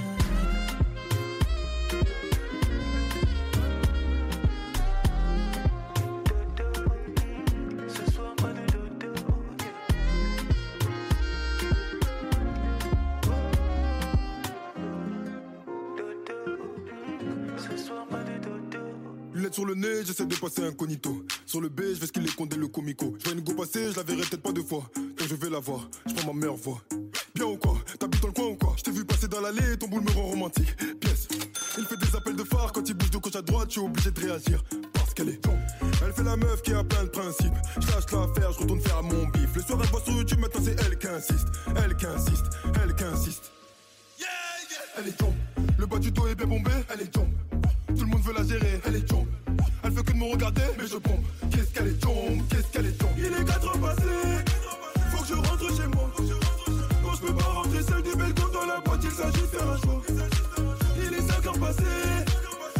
Incognito. 20.84 21.25
Sur 21.45 21.61
le 21.61 21.69
B, 21.69 21.81
je 21.93 21.99
vais 21.99 22.07
ce 22.07 22.11
qu'il 22.11 22.25
est 22.25 22.36
condé 22.36 22.57
le 22.57 22.67
comico. 22.67 23.15
Je 23.19 23.25
vois 23.25 23.34
une 23.34 23.41
go 23.41 23.53
passer, 23.53 23.91
je 23.91 23.95
la 23.95 24.03
verrai 24.03 24.21
peut-être 24.21 24.41
pas 24.41 24.51
deux 24.51 24.63
fois. 24.63 24.84
Donc 24.95 25.27
je 25.27 25.36
vais 25.36 25.49
la 25.49 25.59
voir, 25.59 25.88
je 26.05 26.13
prends 26.13 26.34
ma 26.34 26.39
meilleure 26.39 26.57
voix. 26.57 26.81
Bien 27.34 27.45
ou 27.45 27.57
quoi? 27.57 27.77
T'habites 27.97 28.21
dans 28.21 28.27
le 28.27 28.34
coin 28.34 28.45
ou 28.47 28.55
quoi? 28.55 28.73
Je 28.77 28.84
t'ai 28.84 28.91
vu 28.91 29.05
passer 29.05 29.27
dans 29.27 29.41
l'allée, 29.41 29.77
ton 29.77 29.88
boule 29.88 30.03
me 30.03 30.11
rend 30.11 30.23
romantique. 30.23 30.75
Pièce. 30.99 31.27
Il 31.77 31.86
fait 31.86 31.97
des 31.97 32.15
appels 32.15 32.36
de 32.36 32.43
phare 32.43 32.71
quand 32.71 32.88
il 32.88 32.93
bouge 32.95 33.11
de 33.11 33.17
gauche 33.17 33.36
à 33.36 33.41
droite, 33.41 33.69
je 33.69 33.79
suis 33.79 33.81
obligé 33.81 34.11
de 34.11 34.19
réagir. 34.19 34.63
Parce 34.93 35.13
qu'elle 35.13 35.29
est 35.29 35.41
Elle 36.05 36.13
fait 36.13 36.23
la 36.23 36.36
meuf 36.36 36.61
qui 36.61 36.73
a 36.73 36.84
plein 36.84 37.03
de 37.03 37.09
principes. 37.09 37.53
Je 37.79 37.88
lâche 37.88 38.11
l'affaire, 38.11 38.51
je 38.51 38.59
retourne 38.59 38.81
faire 38.81 39.03
mon 39.03 39.27
bif. 39.27 39.55
Le 39.55 39.61
soir, 39.61 39.79
elle 39.81 39.89
voit 39.89 40.01
sur 40.01 40.13
YouTube, 40.13 40.39
maintenant 40.39 40.61
c'est 40.63 40.75
elle 40.86 40.97
qui 40.97 41.07
insiste. 41.07 41.47
Elle 41.75 41.95
qui 41.95 42.05
insiste, 42.05 42.45
elle 42.84 42.95
qui 42.95 43.03
insiste. 43.03 43.51
Elle 44.95 45.07
est 45.07 45.17
tombe. 45.17 45.34
Le 45.79 45.86
bas 45.88 45.97
du 45.97 46.11
dos 46.11 46.27
est 46.27 46.36
bien 46.36 46.45
bombé, 46.45 46.71
elle 46.93 47.01
est 47.01 47.11
tombe. 47.11 47.29
Regarder, 50.34 50.63
mais 50.77 50.88
je 50.88 50.97
bombe. 50.97 51.23
Qu'est-ce 51.51 51.71
qu'elle 51.73 51.88
est 51.88 51.99
tombe, 51.99 52.47
qu'est-ce 52.49 52.67
qu'elle 52.71 52.86
est 52.88 52.97
tombe. 52.97 53.17
Il 53.17 53.25
est 53.25 53.45
4 53.45 53.67
heures 53.67 53.79
passées, 53.79 54.45
faut 55.11 55.21
que 55.21 55.27
je 55.27 55.34
rentre 55.36 55.67
chez 55.77 55.88
moi. 55.88 56.09
Non, 57.03 57.13
je 57.13 57.21
peux 57.21 57.34
pas 57.34 57.43
rentrer 57.43 57.84
seul 57.84 58.01
du 58.01 58.15
balcon 58.15 58.47
dans 58.51 58.65
la 58.65 58.79
boîte, 58.79 59.01
il 59.03 59.11
s'agit 59.11 59.41
de 59.41 59.47
faire 59.47 59.69
un 59.69 59.77
choix. 59.77 60.01
Il 60.97 61.13
est 61.13 61.21
5 61.21 61.45
heures 61.45 61.59
passées, 61.59 61.84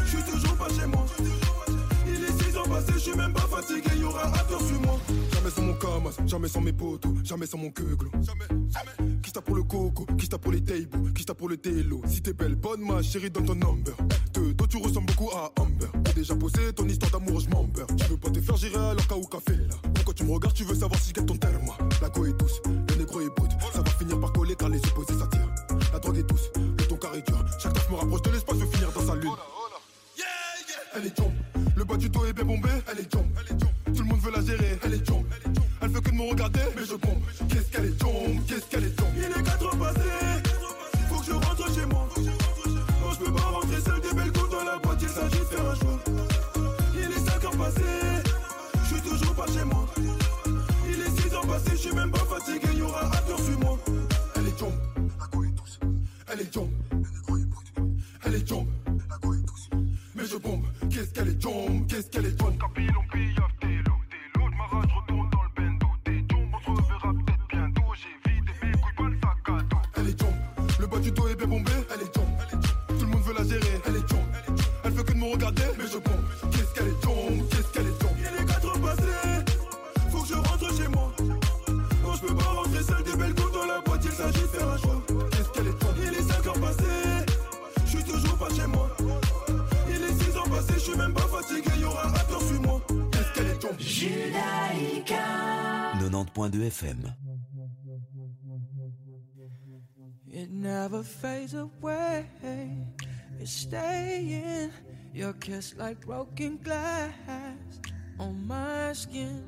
je 0.04 0.10
suis 0.10 0.24
toujours 0.32 0.56
pas 0.56 0.70
chez 0.70 0.88
moi. 0.88 1.06
Il 2.08 2.24
est 2.24 2.44
6 2.44 2.58
heures 2.58 2.70
passées, 2.70 2.94
je 2.94 3.00
suis 3.00 3.16
même 3.16 3.34
pas 3.34 3.48
fatigué, 3.56 3.98
y 3.98 4.04
aura 4.04 4.28
aperçu 4.28 4.74
moi. 4.84 4.98
Jamais 6.26 6.48
sans 6.48 6.60
jamais 6.60 6.72
mes 6.72 6.74
potos, 6.74 7.12
jamais 7.24 7.46
sans 7.46 7.58
mon 7.58 7.72
queuglo. 7.72 8.10
Jamais, 8.22 8.48
jamais. 8.50 9.20
Qui 9.22 9.32
pour 9.32 9.56
le 9.56 9.64
coco, 9.64 10.06
qui 10.18 10.28
pour 10.30 10.52
les 10.52 10.64
tables, 10.64 11.14
qui 11.14 11.26
pour 11.26 11.50
le 11.50 11.58
télo. 11.58 12.02
Si 12.08 12.22
t'es 12.22 12.34
belle, 12.34 12.56
bonne 12.56 12.82
ma 12.82 13.02
chérie, 13.02 13.30
donne 13.30 13.46
ton 13.46 13.56
number. 13.56 13.96
De 14.34 14.52
dos, 14.52 14.68
tu 14.68 14.78
ressembles 14.78 15.08
beaucoup 15.08 15.30
à 15.32 15.52
Amber. 15.60 15.88
T'as 16.04 16.14
déjà 16.14 16.36
posé 16.36 16.74
ton 16.74 16.88
histoire 16.88 17.12
d'amour, 17.12 17.40
je 17.40 17.50
m'en 17.50 17.64
beurre. 17.64 17.88
Tu 17.98 18.06
veux 18.06 18.18
pas 18.18 18.30
te 18.30 18.40
faire 18.42 18.58
gérer 18.58 18.76
alors 18.76 19.08
qu'à 19.08 19.18
ou 19.18 19.26
café 19.26 19.56
là. 19.56 19.76
Pourquoi 19.96 20.14
tu 20.14 20.24
me 20.24 20.32
regardes, 20.32 20.56
tu 20.56 20.64
veux 20.64 20.76
savoir 20.76 21.00
si 21.00 21.14
je 21.16 21.22
ton 21.22 21.36
terme. 21.38 21.70
La 22.02 22.10
go 22.10 22.26
est 22.26 22.34
douce, 22.40 22.62
le 22.66 22.96
négro 22.96 23.22
est 23.22 23.30
brut. 23.36 23.52
Ça 23.74 23.82
va 23.82 23.92
finir 23.92 24.20
par 24.20 24.32
coller 24.34 24.56
car 24.56 24.70
les 24.70 24.80
opposés 24.80 25.20
s'attirent. 25.20 25.54
La 25.92 26.00
drogue 26.00 26.18
est 26.18 26.24
douce, 26.24 26.50
le 26.56 26.88
ton 26.88 26.96
carré 26.98 27.22
dur. 27.22 27.46
Chaque 27.60 27.74
taf 27.74 27.90
me 27.90 27.96
rapproche 27.96 28.22
de 28.24 28.32
l'espace, 28.32 28.58
je 28.60 28.66
veux 28.66 28.72
finir 28.72 28.92
dans 28.92 29.06
sa 29.06 29.16
lune. 29.16 29.32
Elle 30.96 31.08
est 31.08 31.16
tombe. 31.16 31.34
Le 31.76 31.84
bas 31.84 31.98
du 31.98 32.10
dos 32.10 32.26
est 32.26 32.34
bien 32.34 32.46
bombé, 32.46 32.70
elle 32.92 33.00
est 33.00 33.10
tombe. 33.10 33.26
Tout 33.96 34.04
le 34.04 34.08
monde 34.10 34.20
veut 34.20 34.32
la 34.32 34.42
gérer. 34.42 34.73
Mais 36.32 36.86
je 36.86 36.96
bombe. 36.96 37.22
Qu'est-ce 37.50 37.70
qu'elle 37.70 37.86
est 37.86 37.98
tombe, 37.98 38.46
qu'est-ce 38.48 38.66
qu'elle 38.68 38.86
est 38.86 38.96
tombe. 38.96 39.08
Il 39.18 39.24
est 39.24 39.44
4 39.44 39.66
heures 39.66 39.78
passées, 39.78 40.00
faut 41.10 41.20
que 41.20 41.26
je 41.26 41.32
rentre 41.34 41.76
chez 41.76 41.86
moi. 41.86 42.08
Non, 42.18 43.12
je 43.12 43.18
peux 43.26 43.34
pas 43.34 43.42
rentrer 43.42 43.82
seul 43.82 44.00
des 44.02 44.14
belles 44.16 44.32
coups 44.32 44.52
dans 44.52 44.64
la 44.64 44.78
boîte, 44.78 45.02
il 45.02 45.10
s'agit 45.10 45.40
de 45.40 45.46
faire 45.46 45.70
un 45.70 45.76
choix. 45.76 46.00
Il 46.96 47.12
est 47.12 47.30
5 47.30 47.44
heures 47.44 47.58
passées, 47.58 48.24
je 48.84 48.94
suis 48.94 49.02
toujours 49.02 49.36
pas 49.36 49.48
chez 49.48 49.66
moi. 49.66 49.86
Il 50.88 51.02
est 51.02 51.22
6 51.22 51.34
heures 51.34 51.48
passées, 51.48 51.72
je 51.72 51.78
suis 51.78 51.94
même 51.94 52.12
pas 52.12 52.20
fatigué, 52.20 52.68
y 52.74 52.82
aura 52.82 53.02
aperçu 53.02 53.52
moi. 53.60 53.78
Elle 54.36 54.48
est 54.48 54.58
tombe, 54.58 54.80
la 55.20 55.28
go 55.28 55.44
est 55.44 55.50
douce. 55.50 55.80
Elle 56.32 56.42
est 56.42 56.52
tombe, 56.52 56.72
elle 58.26 58.36
est 58.36 58.48
tombe, 58.48 58.68
la 59.10 59.18
go 59.18 59.34
est 59.34 59.46
douce. 59.46 59.70
Mais 60.16 60.26
je 60.26 60.38
bombe, 60.38 60.64
qu'est-ce 60.90 61.12
qu'elle 61.12 61.28
est 61.28 61.40
tombe, 61.40 61.86
qu'est-ce 61.88 62.08
qu'elle 62.08 62.26
est 62.26 62.36
tombe. 62.38 62.43
FM. 96.74 97.14
It 100.28 100.50
never 100.50 101.04
fades 101.04 101.54
away. 101.54 102.26
It's 103.40 103.52
staying. 103.52 104.72
Your 105.14 105.34
kiss 105.34 105.76
like 105.78 106.04
broken 106.04 106.58
glass 106.58 107.14
on 108.20 108.48
my 108.48 108.92
skin. 108.94 109.44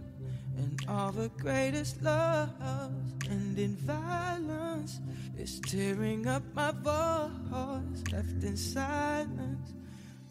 And 0.58 0.86
all 0.88 1.12
the 1.12 1.30
greatest 1.30 2.04
loves 2.04 2.52
end 3.28 3.58
in 3.58 3.76
violence. 3.76 5.02
It's 5.36 5.60
tearing 5.60 6.28
up 6.28 6.44
my 6.54 6.72
voice, 6.72 8.04
left 8.12 8.44
in 8.44 8.56
silence. 8.56 9.74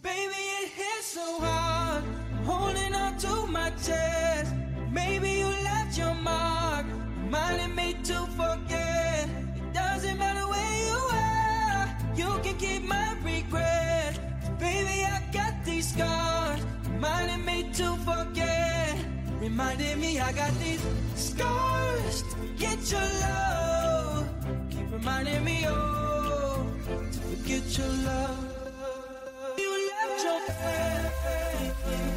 Baby, 0.00 0.42
it 0.62 0.68
hits 0.70 1.06
so 1.06 1.40
hard. 1.40 2.04
Holding 2.44 2.94
on 2.94 3.18
to 3.18 3.46
my 3.48 3.70
chest. 3.70 4.54
Maybe 4.94 5.30
you 5.40 5.48
left 5.64 5.98
your 5.98 6.14
mark, 6.14 6.86
reminding 7.24 7.74
me 7.74 7.96
to 8.04 8.14
forget. 8.38 9.28
It 9.56 9.74
doesn't 9.74 10.18
matter 10.18 10.46
where 10.46 10.74
you 10.88 11.00
are, 11.10 11.86
you 12.14 12.30
can 12.44 12.56
keep 12.56 12.84
my 12.84 13.16
regret. 13.24 14.14
Cause 14.40 14.50
baby, 14.60 15.04
I 15.04 15.20
got 15.32 15.64
these 15.64 15.88
scars, 15.92 16.60
reminding 16.92 17.44
me 17.44 17.72
to 17.72 17.96
forget. 18.08 18.96
Reminding 19.40 20.00
me 20.00 20.20
I 20.20 20.30
got 20.32 20.52
these 20.60 20.82
scars 21.16 22.22
to 22.22 22.36
forget 22.36 22.78
your 22.92 23.08
love. 23.26 24.28
Keep 24.70 24.92
reminding 24.92 25.44
me, 25.44 25.64
oh, 25.66 26.70
to 26.86 27.18
forget 27.18 27.78
your 27.78 27.92
love. 28.06 28.44
You 29.58 29.70
left 29.90 30.22
your 30.22 30.40
pain 30.46 32.13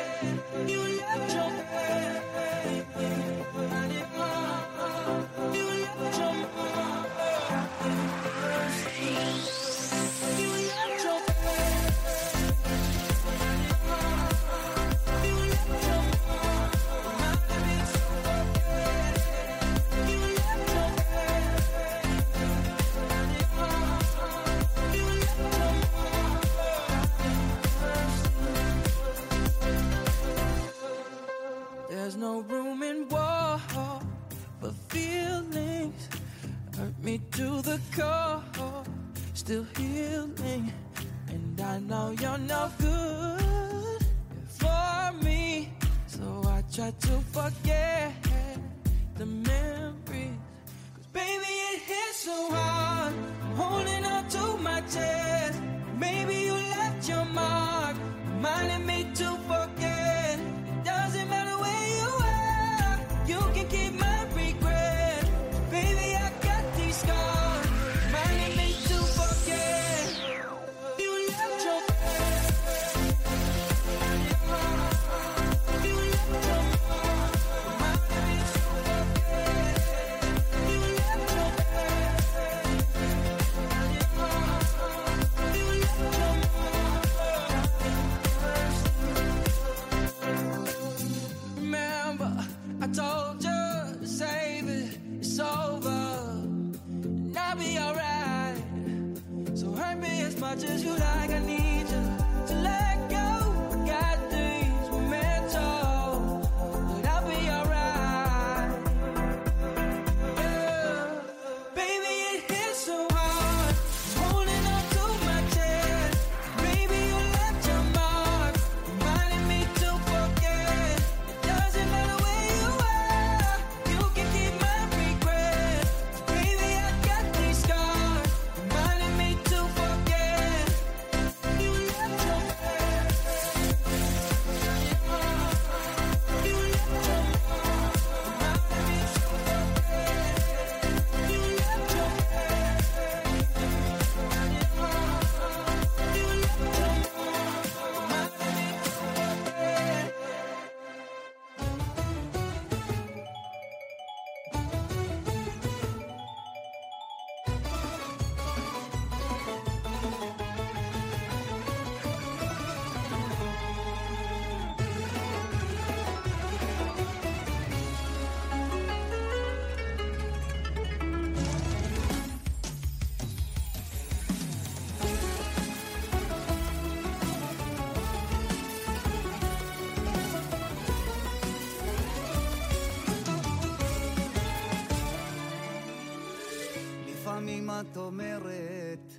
את 187.96 188.00
אומרת 188.00 189.14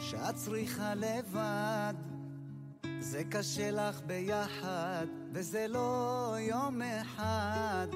שאת 0.00 0.34
צריכה 0.34 0.94
לבד, 0.94 1.94
זה 3.00 3.22
קשה 3.30 3.70
לך 3.70 4.00
ביחד, 4.06 5.06
וזה 5.32 5.66
לא 5.68 6.34
יום 6.40 6.82
אחד, 6.82 7.86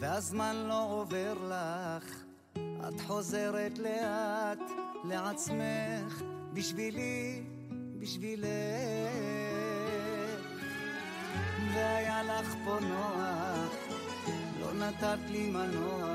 והזמן 0.00 0.56
לא 0.68 0.90
עובר 0.90 1.34
לך, 1.48 2.22
את 2.88 3.00
חוזרת 3.06 3.78
לאט 3.78 4.70
לעצמך, 5.04 6.22
בשבילי, 6.52 7.42
בשבילך. 7.98 8.48
והיה 11.74 12.22
לך 12.22 12.54
פה 12.64 12.78
נוח, 12.80 13.74
לא 14.60 14.72
נתת 14.72 15.30
לי 15.30 15.50
מנוח. 15.50 16.13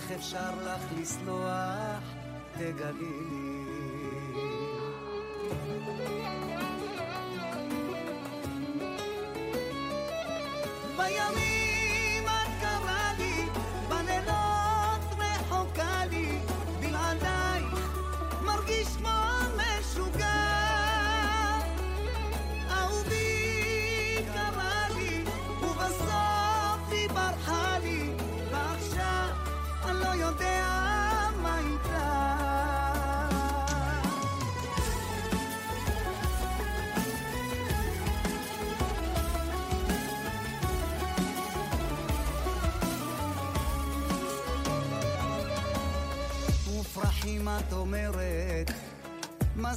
איך 0.00 0.10
אפשר 0.12 0.50
לך 0.64 1.00
לסלוח, 1.00 2.02
תגלי 2.54 3.20
לי. 3.30 3.64
בימים 10.96 11.59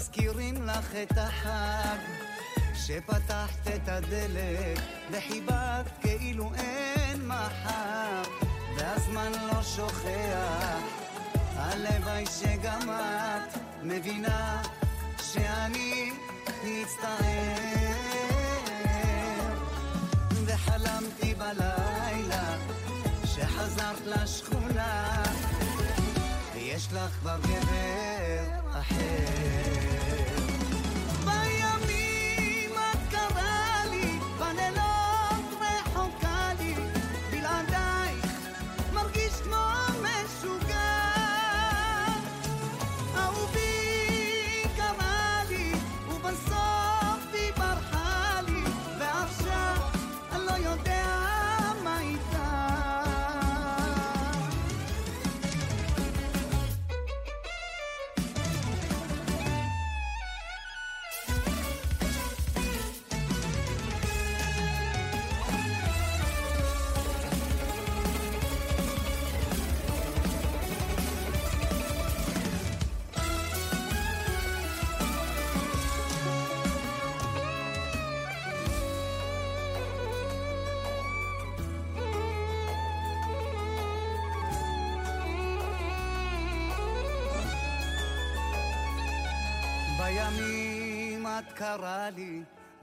מזכירים 0.04 0.64
לך 0.64 0.96
את 0.96 1.18
החג 1.18 1.98
שפתחת 2.76 3.68
את 3.76 3.88
הדלת 3.88 4.80
וחיבקת 5.12 5.92
כאילו 6.02 6.52
אין 6.56 7.28
מחר 7.28 8.22
והזמן 8.78 9.32
לא 9.32 9.64
שוכח. 9.64 10.84
הלוואי 11.56 12.26
שגם 12.26 12.90
את 12.90 13.58
מבינה 13.84 14.62
שאני 15.22 16.12
מצטער. 16.64 17.14
וחלמתי 20.46 21.36
בלילה 21.36 22.58
שחזרת 23.26 24.06
לשכונה 24.06 25.24
ויש 26.54 26.88
לך 26.94 27.12
כבר 27.22 27.38
גבר 27.40 28.44
אחר. 28.80 29.93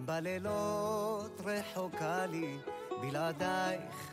בלילות 0.04 1.40
רחוקה 1.44 2.26
לי, 2.26 2.56
בלעדייך 3.00 4.12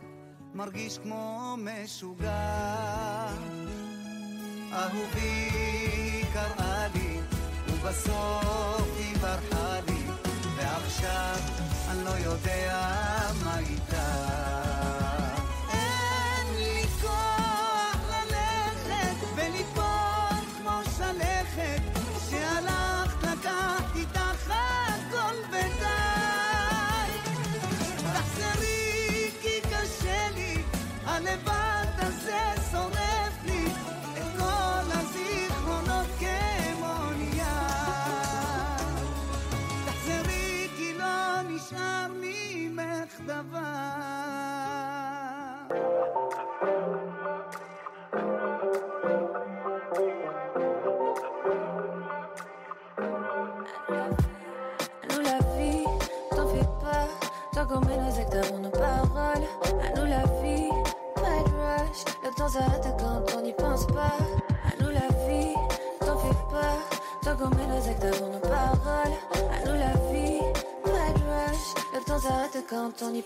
מרגיש 0.54 0.98
כמו 0.98 1.54
משוגע. 1.58 3.26
אהובי 4.72 6.22
קראה 6.32 6.86
לי, 6.94 7.20
ובסוף 7.68 8.88
היא 8.98 9.17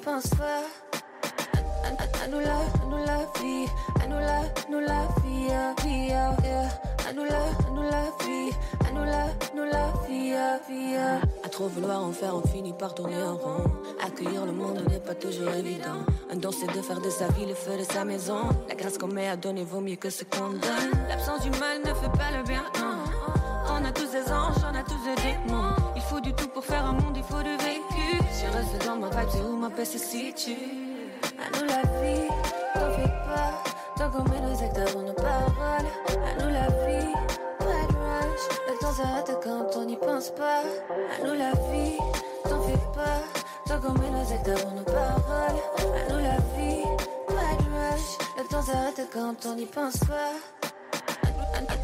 pense 0.02 0.28
pas. 0.30 0.62
À, 1.84 2.28
nous 2.28 2.40
la, 2.40 2.56
à 2.56 2.86
nous 2.88 3.04
la 3.04 3.18
vie, 3.40 3.66
à 4.02 4.06
nous 4.06 4.18
la, 4.18 4.40
à 4.40 4.70
nous 4.70 4.80
la 4.80 5.06
vie, 5.22 5.48
vie, 5.84 6.06
yeah. 6.08 6.30
À 7.08 7.12
nous 7.12 7.24
la, 7.24 7.36
à 7.36 7.70
nous 7.74 7.82
la 7.82 8.04
vie, 8.24 8.52
à 8.86 8.92
nous 8.92 9.04
la, 9.04 9.24
à 9.24 9.28
nous 9.54 9.64
la 9.64 9.92
vie, 10.08 10.34
vie. 10.68 10.96
À 11.44 11.48
trop 11.48 11.68
vouloir 11.68 12.02
en 12.02 12.12
faire, 12.12 12.34
on 12.34 12.46
finit 12.48 12.72
par 12.72 12.94
tourner 12.94 13.22
en 13.22 13.36
rond. 13.36 13.64
Accueillir 14.04 14.46
le 14.46 14.52
monde 14.52 14.82
n'est 14.88 15.00
pas 15.00 15.14
toujours 15.14 15.50
évident. 15.50 16.04
Un 16.30 16.36
don, 16.36 16.50
c'est 16.52 16.74
de 16.74 16.82
faire 16.82 17.00
de 17.00 17.10
sa 17.10 17.28
vie 17.28 17.46
le 17.46 17.54
feu 17.54 17.76
de 17.78 17.84
sa 17.84 18.04
maison. 18.04 18.48
La 18.68 18.74
grâce 18.74 18.98
qu'on 18.98 19.08
met 19.08 19.28
à 19.28 19.36
donner 19.36 19.64
vaut 19.64 19.80
mieux 19.80 19.96
que 19.96 20.10
ce 20.10 20.24
qu'on 20.24 20.50
donne. 20.50 20.92
L'absence 21.08 21.42
du 21.42 21.50
mal 21.50 21.78
ne 21.80 21.94
fait 21.94 22.12
pas 22.18 22.36
le 22.36 22.42
bien, 22.44 22.64
non. 22.80 22.98
On 23.70 23.84
a 23.84 23.92
tous 23.92 24.10
des 24.10 24.30
anges, 24.32 24.56
on 24.70 24.74
a 24.76 24.82
tous 24.82 25.02
des 25.04 25.14
démons. 25.22 25.74
Il 25.96 26.02
faut 26.02 26.20
du 26.20 26.32
tout 26.34 26.48
pour 26.48 26.64
faire 26.64 26.84
un 26.84 26.92
monde, 26.92 27.11
dans 28.86 28.96
ma 28.96 29.08
vibe, 29.08 29.44
où 29.46 29.56
ma 29.56 29.70
paix 29.70 29.84
se 29.84 29.98
situe? 29.98 30.56
À 31.38 31.58
nous 31.58 31.66
la 31.66 31.82
vie, 32.00 32.28
t'en 32.74 32.90
fais 32.96 33.12
pas. 33.26 33.62
Tant 33.96 34.10
qu'on 34.10 34.24
met 34.30 34.40
nos 34.40 34.62
actes 34.62 34.78
avant 34.78 35.02
nos 35.02 35.12
paroles. 35.12 35.88
À 36.08 36.42
nous 36.42 36.50
la 36.50 36.66
vie, 36.66 37.12
pas 37.58 37.82
de 37.88 37.96
rush. 37.98 38.44
Le 38.68 38.78
temps 38.80 38.92
s'arrête 38.92 39.38
quand 39.42 39.76
on 39.76 39.84
n'y 39.84 39.96
pense 39.96 40.30
pas. 40.30 40.62
À 41.14 41.26
nous 41.26 41.34
la 41.34 41.52
vie, 41.70 41.96
t'en 42.44 42.60
fais 42.62 42.78
pas. 42.94 43.20
Tant 43.66 43.80
qu'on 43.80 43.92
met 43.98 44.10
nos 44.10 44.32
actes 44.32 44.48
avant 44.48 44.70
nos 44.72 44.82
paroles. 44.84 45.58
À 45.78 46.12
nous 46.12 46.18
la 46.20 46.36
vie, 46.56 46.82
pas 47.28 47.54
de 47.62 47.68
rush. 47.74 48.18
Le 48.38 48.44
temps 48.48 48.62
s'arrête 48.62 49.08
quand 49.12 49.46
on 49.46 49.54
n'y 49.54 49.66
pense 49.66 49.98
pas. 49.98 50.32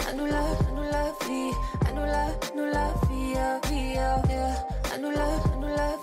À, 0.08 0.12
nous 0.14 0.26
la, 0.26 0.38
à 0.38 0.70
nous 0.74 0.82
la 0.82 1.04
vie, 1.26 1.50
à 1.86 1.92
nous 1.92 2.06
la, 2.06 2.26
nous 2.56 2.64
la 2.64 2.88
vie, 3.08 3.34
ah, 3.36 3.60
vie, 3.68 3.94
ah, 3.96 4.20
yeah. 4.28 4.66
À 4.94 4.98
nous 4.98 5.10
la, 5.10 5.22
à 5.22 5.56
nous 5.60 5.68
la 5.68 5.97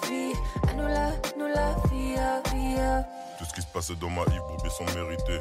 Passe 3.75 3.91
dans 3.99 4.09
ma 4.09 4.23
vie 4.31 4.39
pour 4.47 4.55
bien 4.55 4.69
s'en 4.69 4.85
mériter. 4.95 5.37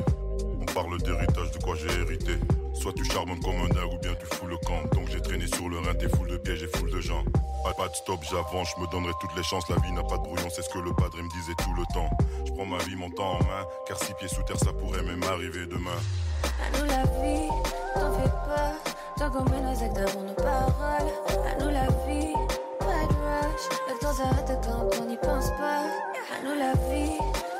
On 0.61 0.64
parle 0.74 1.01
d'héritage, 1.03 1.53
de 1.53 1.62
quoi 1.62 1.76
j'ai 1.76 2.01
hérité. 2.01 2.32
Soit 2.74 2.93
tu 2.93 3.05
charbonnes 3.05 3.39
comme 3.39 3.55
un 3.55 3.68
dingue 3.68 3.95
ou 3.95 3.99
bien 3.99 4.12
tu 4.18 4.26
fous 4.26 4.49
le 4.49 4.57
camp. 4.57 4.82
Donc 4.93 5.07
j'ai 5.09 5.20
traîné 5.20 5.47
sur 5.47 5.68
le 5.68 5.78
rein, 5.78 5.95
t'es 5.95 6.09
full 6.09 6.26
de 6.26 6.37
pièges 6.39 6.64
et 6.64 6.76
full 6.76 6.91
de 6.91 7.01
gens. 7.01 7.22
Pas, 7.62 7.74
pas 7.74 7.87
de 7.87 7.95
stop, 7.95 8.18
j'avance, 8.28 8.74
je 8.74 8.82
me 8.82 8.91
donnerai 8.91 9.12
toutes 9.20 9.37
les 9.37 9.45
chances. 9.45 9.68
La 9.68 9.76
vie 9.76 9.93
n'a 9.93 10.03
pas 10.03 10.16
de 10.16 10.22
brouillon, 10.22 10.49
c'est 10.51 10.62
ce 10.62 10.68
que 10.68 10.80
le 10.80 10.93
padre 10.95 11.16
me 11.16 11.30
disait 11.30 11.55
tout 11.59 11.72
le 11.76 11.85
temps. 11.95 12.11
Je 12.45 12.51
prends 12.55 12.66
ma 12.66 12.78
vie, 12.78 12.97
mon 12.97 13.09
temps 13.11 13.35
en 13.35 13.45
main. 13.45 13.68
Car 13.87 14.03
six 14.03 14.14
pieds 14.14 14.26
sous 14.26 14.43
terre, 14.43 14.59
ça 14.59 14.72
pourrait 14.72 15.05
même 15.05 15.22
arriver 15.22 15.66
demain. 15.66 16.01
À 16.43 16.76
nous 16.76 16.87
la 16.87 17.05
vie, 17.22 17.49
t'en 17.95 18.18
fais 18.18 18.30
pas. 18.51 18.72
Tant 19.16 19.30
qu'on 19.30 19.45
nos 19.45 19.85
actes 19.85 19.97
avant 19.97 20.22
nos 20.22 20.35
paroles. 20.35 21.12
À 21.47 21.62
nous 21.62 21.70
la 21.70 21.87
vie, 21.87 22.35
pas 22.80 23.07
de 23.07 23.14
rush. 23.14 23.68
Le 23.87 24.01
temps 24.01 24.12
s'arrête 24.12 24.59
quand 24.66 24.91
on 25.01 25.05
n'y 25.05 25.18
pense 25.18 25.51
pas. 25.51 25.87
À 26.35 26.43
nous 26.43 26.59
la 26.59 26.72
vie, 26.91 27.12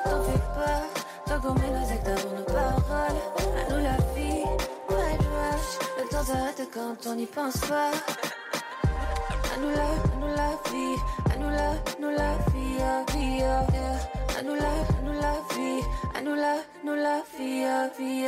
t'en 0.05 0.22
fais 0.22 0.38
pas. 0.55 0.82
Qu'on 1.42 1.52
met 1.55 1.68
nos 1.68 1.92
actes 1.92 2.09
avant 2.09 2.36
nos 2.38 2.44
paroles. 2.44 3.20
À 3.59 3.70
nous 3.70 3.82
la 3.82 3.96
vie, 4.14 4.44
pas 4.88 5.12
de 5.18 5.26
rush. 5.34 5.70
Le 5.98 6.09
temps 6.09 6.24
s'arrête 6.24 6.62
quand 6.72 7.11
on 7.11 7.14
n'y 7.16 7.26
pense 7.26 7.57
pas. 7.59 7.90
À 9.52 9.57
nous 9.61 9.70
la, 9.70 9.82
à 9.82 10.16
nous 10.20 10.34
la 10.34 10.50
vie, 10.70 10.96
à 11.32 11.36
nous 11.36 11.50
la, 11.50 11.70
à 11.70 11.74
nous 12.00 12.11
la 12.11 12.32
vie, 12.52 12.76
ah, 12.80 13.12
vie, 13.12 13.42
ah, 13.42 13.66
yeah. 13.74 14.38
À 14.38 14.42
nous 14.42 14.55
la, 14.55 14.68
à 14.68 15.02
nous 15.05 15.12
la 15.12 15.34
vie, 15.55 15.82
à 16.16 16.20
nous 16.22 16.34
la, 16.34 16.52
à 16.52 16.57
nous 16.84 16.94
la 16.94 17.22
vie, 17.36 17.64
ah, 17.64 17.88
vie, 17.98 18.26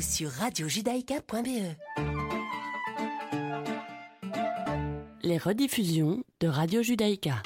Retrouvez-nous 0.00 0.02
sur 0.02 0.30
radiojudaïka.be. 0.30 1.76
Les 5.22 5.38
rediffusions 5.38 6.24
de 6.40 6.48
Radio 6.48 6.82
Judaïka. 6.82 7.42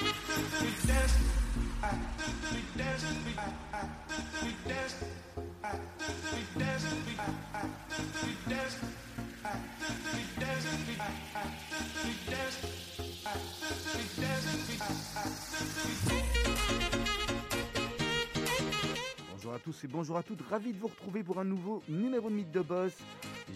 Bonjour 19.31 19.53
à 19.53 19.59
tous 19.59 19.83
et 19.83 19.87
bonjour 19.87 20.17
à 20.17 20.23
toutes, 20.23 20.41
ravi 20.49 20.73
de 20.73 20.79
vous 20.79 20.87
retrouver 20.87 21.23
pour 21.23 21.39
un 21.39 21.43
nouveau 21.43 21.83
numéro 22.15 22.29
de 22.29 22.35
Mythe 22.35 22.51
de 22.51 22.61
Boss. 22.61 22.93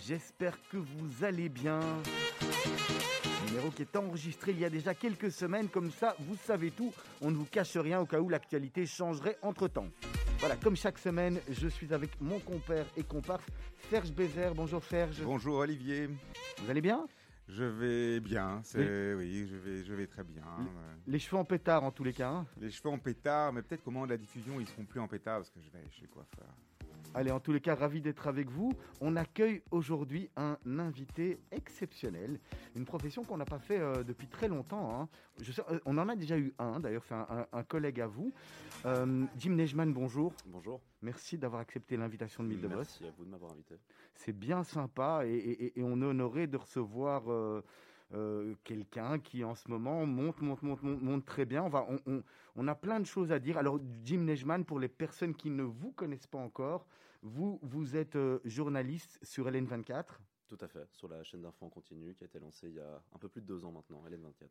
J'espère 0.06 0.58
que 0.70 0.76
vous 0.76 1.24
allez 1.24 1.48
bien. 1.48 1.80
Numéro 3.48 3.70
qui 3.72 3.84
est 3.84 3.96
enregistré 3.96 4.52
il 4.52 4.60
y 4.60 4.66
a 4.66 4.70
déjà 4.70 4.94
quelques 4.94 5.32
semaines, 5.32 5.70
comme 5.70 5.90
ça 5.92 6.14
vous 6.20 6.36
savez 6.36 6.72
tout, 6.72 6.92
on 7.22 7.32
ne 7.32 7.38
vous 7.38 7.46
cache 7.46 7.78
rien 7.78 8.02
au 8.02 8.06
cas 8.06 8.20
où 8.20 8.28
l'actualité 8.28 8.86
changerait 8.86 9.38
entre 9.44 9.70
temps. 9.70 9.88
Voilà, 10.40 10.58
comme 10.58 10.76
chaque 10.76 10.98
semaine, 11.00 11.40
je 11.50 11.70
suis 11.70 11.94
avec 11.94 12.20
mon 12.20 12.40
compère 12.40 12.86
et 12.98 13.04
comparse 13.04 13.46
Serge 13.90 14.12
Bézère. 14.12 14.54
Bonjour 14.54 14.84
Serge. 14.84 15.22
Bonjour 15.24 15.56
Olivier. 15.60 16.10
Vous 16.62 16.70
allez 16.70 16.82
bien? 16.82 17.08
Je 17.48 17.64
vais 17.64 18.20
bien, 18.20 18.60
c'est 18.64 19.14
oui, 19.16 19.48
je 19.50 19.56
vais, 19.56 19.84
je 19.86 19.94
vais 19.94 20.06
très 20.06 20.24
bien. 20.26 20.44
euh. 20.44 20.96
Les 21.08 21.18
cheveux 21.18 21.38
en 21.38 21.46
pétard 21.46 21.84
en 21.86 21.92
tous 21.92 22.04
les 22.04 22.14
cas. 22.14 22.30
hein? 22.30 22.46
Les 22.60 22.70
cheveux 22.72 22.90
en 22.90 23.00
pétard, 23.00 23.54
mais 23.54 23.62
peut-être 23.62 23.84
qu'au 23.84 23.92
moment 23.92 24.06
de 24.06 24.12
la 24.12 24.18
diffusion, 24.18 24.60
ils 24.60 24.68
seront 24.68 24.84
plus 24.86 25.00
en 25.00 25.08
pétard 25.08 25.38
parce 25.38 25.50
que 25.50 25.62
je 25.62 25.70
vais 25.72 25.84
chez 25.92 26.02
le 26.04 26.10
coiffeur. 26.10 26.46
Allez, 27.16 27.32
en 27.32 27.40
tous 27.40 27.52
les 27.52 27.60
cas, 27.60 27.76
ravi 27.76 28.02
d'être 28.02 28.28
avec 28.28 28.50
vous. 28.50 28.76
On 29.02 29.16
accueille 29.16 29.62
aujourd'hui 29.72 30.30
un 30.36 30.58
invité 30.78 31.40
exceptionnel, 31.52 32.40
une 32.76 32.86
profession 32.86 33.24
qu'on 33.24 33.38
n'a 33.38 33.46
pas 33.46 33.58
fait 33.60 33.80
euh, 33.80 34.04
depuis 34.04 34.28
très 34.28 34.48
longtemps. 34.48 35.02
hein. 35.02 35.10
Je 35.40 35.52
sais- 35.52 35.64
euh, 35.72 35.80
on 35.86 35.98
en 35.98 36.08
a 36.08 36.16
déjà 36.16 36.38
eu 36.38 36.54
un, 36.60 36.80
d'ailleurs, 36.80 37.04
c'est 37.06 37.16
un, 37.16 37.26
un- 37.30 37.48
un 37.52 37.64
collègue 37.64 38.00
à 38.00 38.08
vous. 38.08 38.32
Euh, 38.86 39.26
Jim 39.38 39.52
Nejman, 39.56 39.92
bonjour. 39.92 40.34
Bonjour. 40.46 40.82
Merci 41.02 41.38
d'avoir 41.38 41.62
accepté 41.62 41.98
l'invitation 41.98 42.44
de 42.44 42.50
Mythe 42.50 42.62
de 42.62 42.68
Boss. 42.68 42.78
Merci 43.02 43.06
à 43.08 43.12
vous 43.18 43.26
de 43.26 43.30
m'avoir 43.30 43.52
invité. 43.54 43.76
C'est 44.16 44.34
bien 44.38 44.64
sympa 44.64 45.24
et, 45.26 45.30
et- 45.34 45.80
et 45.80 45.84
on 45.84 46.02
est 46.02 46.06
honoré 46.06 46.46
de 46.48 46.58
recevoir 46.58 47.24
euh, 47.32 47.62
euh, 48.14 48.56
quelqu'un 48.64 49.20
qui 49.20 49.44
en 49.44 49.56
ce 49.56 49.70
moment 49.70 50.06
monte, 50.06 50.42
monte, 50.42 50.62
monte, 50.64 50.82
monte, 50.84 51.02
monte 51.02 51.26
très 51.26 51.46
bien. 51.46 51.64
On, 51.64 51.70
va, 51.70 51.86
on, 51.90 52.00
on- 52.08 52.24
on 52.56 52.68
a 52.68 52.76
plein 52.76 53.00
de 53.00 53.06
choses 53.06 53.32
à 53.32 53.40
dire. 53.40 53.58
Alors, 53.58 53.80
Jim 54.04 54.22
Nejman, 54.22 54.66
pour 54.66 54.80
les 54.80 54.88
personnes 54.90 55.36
qui 55.36 55.50
ne 55.50 55.64
vous 55.64 55.92
connaissent 55.92 56.28
pas 56.28 56.40
encore, 56.40 56.86
vous, 57.22 57.60
vous 57.62 57.96
êtes 57.96 58.16
euh, 58.16 58.40
journaliste 58.46 59.20
sur 59.24 59.48
LN24. 59.50 60.06
Tout 60.48 60.58
à 60.62 60.68
fait, 60.68 60.88
sur 60.92 61.08
la 61.08 61.22
chaîne 61.24 61.42
d'infos 61.44 61.66
en 61.66 61.70
continu 61.70 62.16
qui 62.16 62.24
a 62.24 62.28
été 62.28 62.40
lancée 62.40 62.70
il 62.70 62.76
y 62.76 62.80
a 62.80 63.02
un 63.14 63.18
peu 63.20 63.30
plus 63.30 63.42
de 63.42 63.46
deux 63.46 63.64
ans 63.66 63.72
maintenant, 63.72 64.04
LN24. 64.10 64.50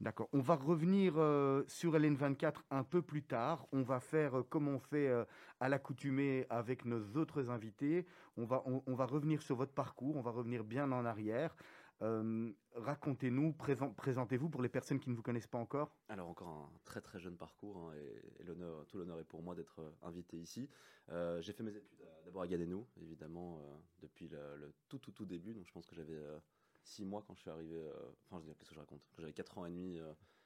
D'accord. 0.00 0.28
On 0.32 0.40
va 0.40 0.54
revenir 0.54 1.14
euh, 1.16 1.64
sur 1.66 1.94
LN24 1.94 2.56
un 2.70 2.84
peu 2.84 3.02
plus 3.02 3.24
tard. 3.24 3.66
On 3.72 3.82
va 3.82 3.98
faire 3.98 4.38
euh, 4.38 4.42
comme 4.44 4.68
on 4.68 4.78
fait 4.78 5.08
euh, 5.08 5.24
à 5.58 5.68
l'accoutumée 5.68 6.46
avec 6.50 6.84
nos 6.84 7.00
autres 7.16 7.48
invités. 7.50 8.06
On 8.36 8.44
va, 8.44 8.62
on, 8.66 8.80
on 8.86 8.94
va 8.94 9.06
revenir 9.06 9.42
sur 9.42 9.56
votre 9.56 9.72
parcours. 9.72 10.16
On 10.16 10.20
va 10.20 10.30
revenir 10.30 10.62
bien 10.62 10.92
en 10.92 11.04
arrière. 11.04 11.56
Euh, 12.02 12.52
Racontez-nous, 12.74 13.52
présent- 13.54 13.92
présentez-vous 13.92 14.48
pour 14.48 14.62
les 14.62 14.68
personnes 14.68 15.00
qui 15.00 15.10
ne 15.10 15.16
vous 15.16 15.22
connaissent 15.22 15.48
pas 15.48 15.58
encore. 15.58 15.96
Alors 16.08 16.28
encore 16.28 16.48
un 16.48 16.70
très 16.84 17.00
très 17.00 17.18
jeune 17.18 17.36
parcours 17.36 17.76
hein, 17.76 17.94
et, 17.96 18.44
l'honneur, 18.44 18.86
tout 18.86 18.98
l'honneur 18.98 19.18
est 19.18 19.24
pour 19.24 19.42
moi 19.42 19.56
d'être 19.56 19.80
euh, 19.80 19.90
invité 20.02 20.38
ici. 20.38 20.68
Euh, 21.08 21.40
j'ai 21.40 21.52
fait 21.52 21.64
mes 21.64 21.74
études 21.74 21.90
d'abord 22.24 22.42
à 22.42 22.46
Gadenou, 22.46 22.86
évidemment, 23.02 23.60
depuis 24.00 24.28
le, 24.28 24.72
tout 24.88 24.98
tout 24.98 25.10
tout 25.12 25.26
début. 25.26 25.54
Donc 25.54 25.66
je 25.66 25.72
pense 25.72 25.86
que 25.86 25.96
j'avais 25.96 26.14
euh, 26.14 26.38
six 26.82 27.04
mois 27.04 27.24
quand 27.26 27.34
je 27.34 27.40
suis 27.40 27.50
arrivé. 27.50 27.82
Enfin, 28.26 28.36
je 28.40 28.46
veux 28.46 28.52
dire, 28.52 28.58
qu'est-ce 28.58 28.70
que 28.70 28.74
je 28.76 28.80
raconte? 28.80 29.02
J'avais 29.18 29.32
quatre 29.32 29.58
ans 29.58 29.66
et 29.66 29.70
demi. 29.70 29.98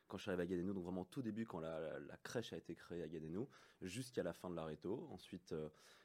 quand 0.08 0.16
je 0.16 0.22
suis 0.22 0.30
arrivé 0.30 0.44
à 0.44 0.46
Gadenou, 0.46 0.72
donc 0.72 0.84
vraiment 0.84 1.04
tout 1.04 1.22
début, 1.22 1.44
quand 1.44 1.60
la, 1.60 1.78
la- 1.80 1.98
la 2.00 2.16
crèche 2.18 2.52
a 2.52 2.56
été 2.56 2.74
créée 2.74 3.02
à 3.02 3.08
Gadenou, 3.08 3.48
jusqu'à 3.82 4.22
la 4.22 4.32
fin 4.32 4.48
de 4.48 4.56
l'aréto. 4.56 5.06
Ensuite, 5.10 5.54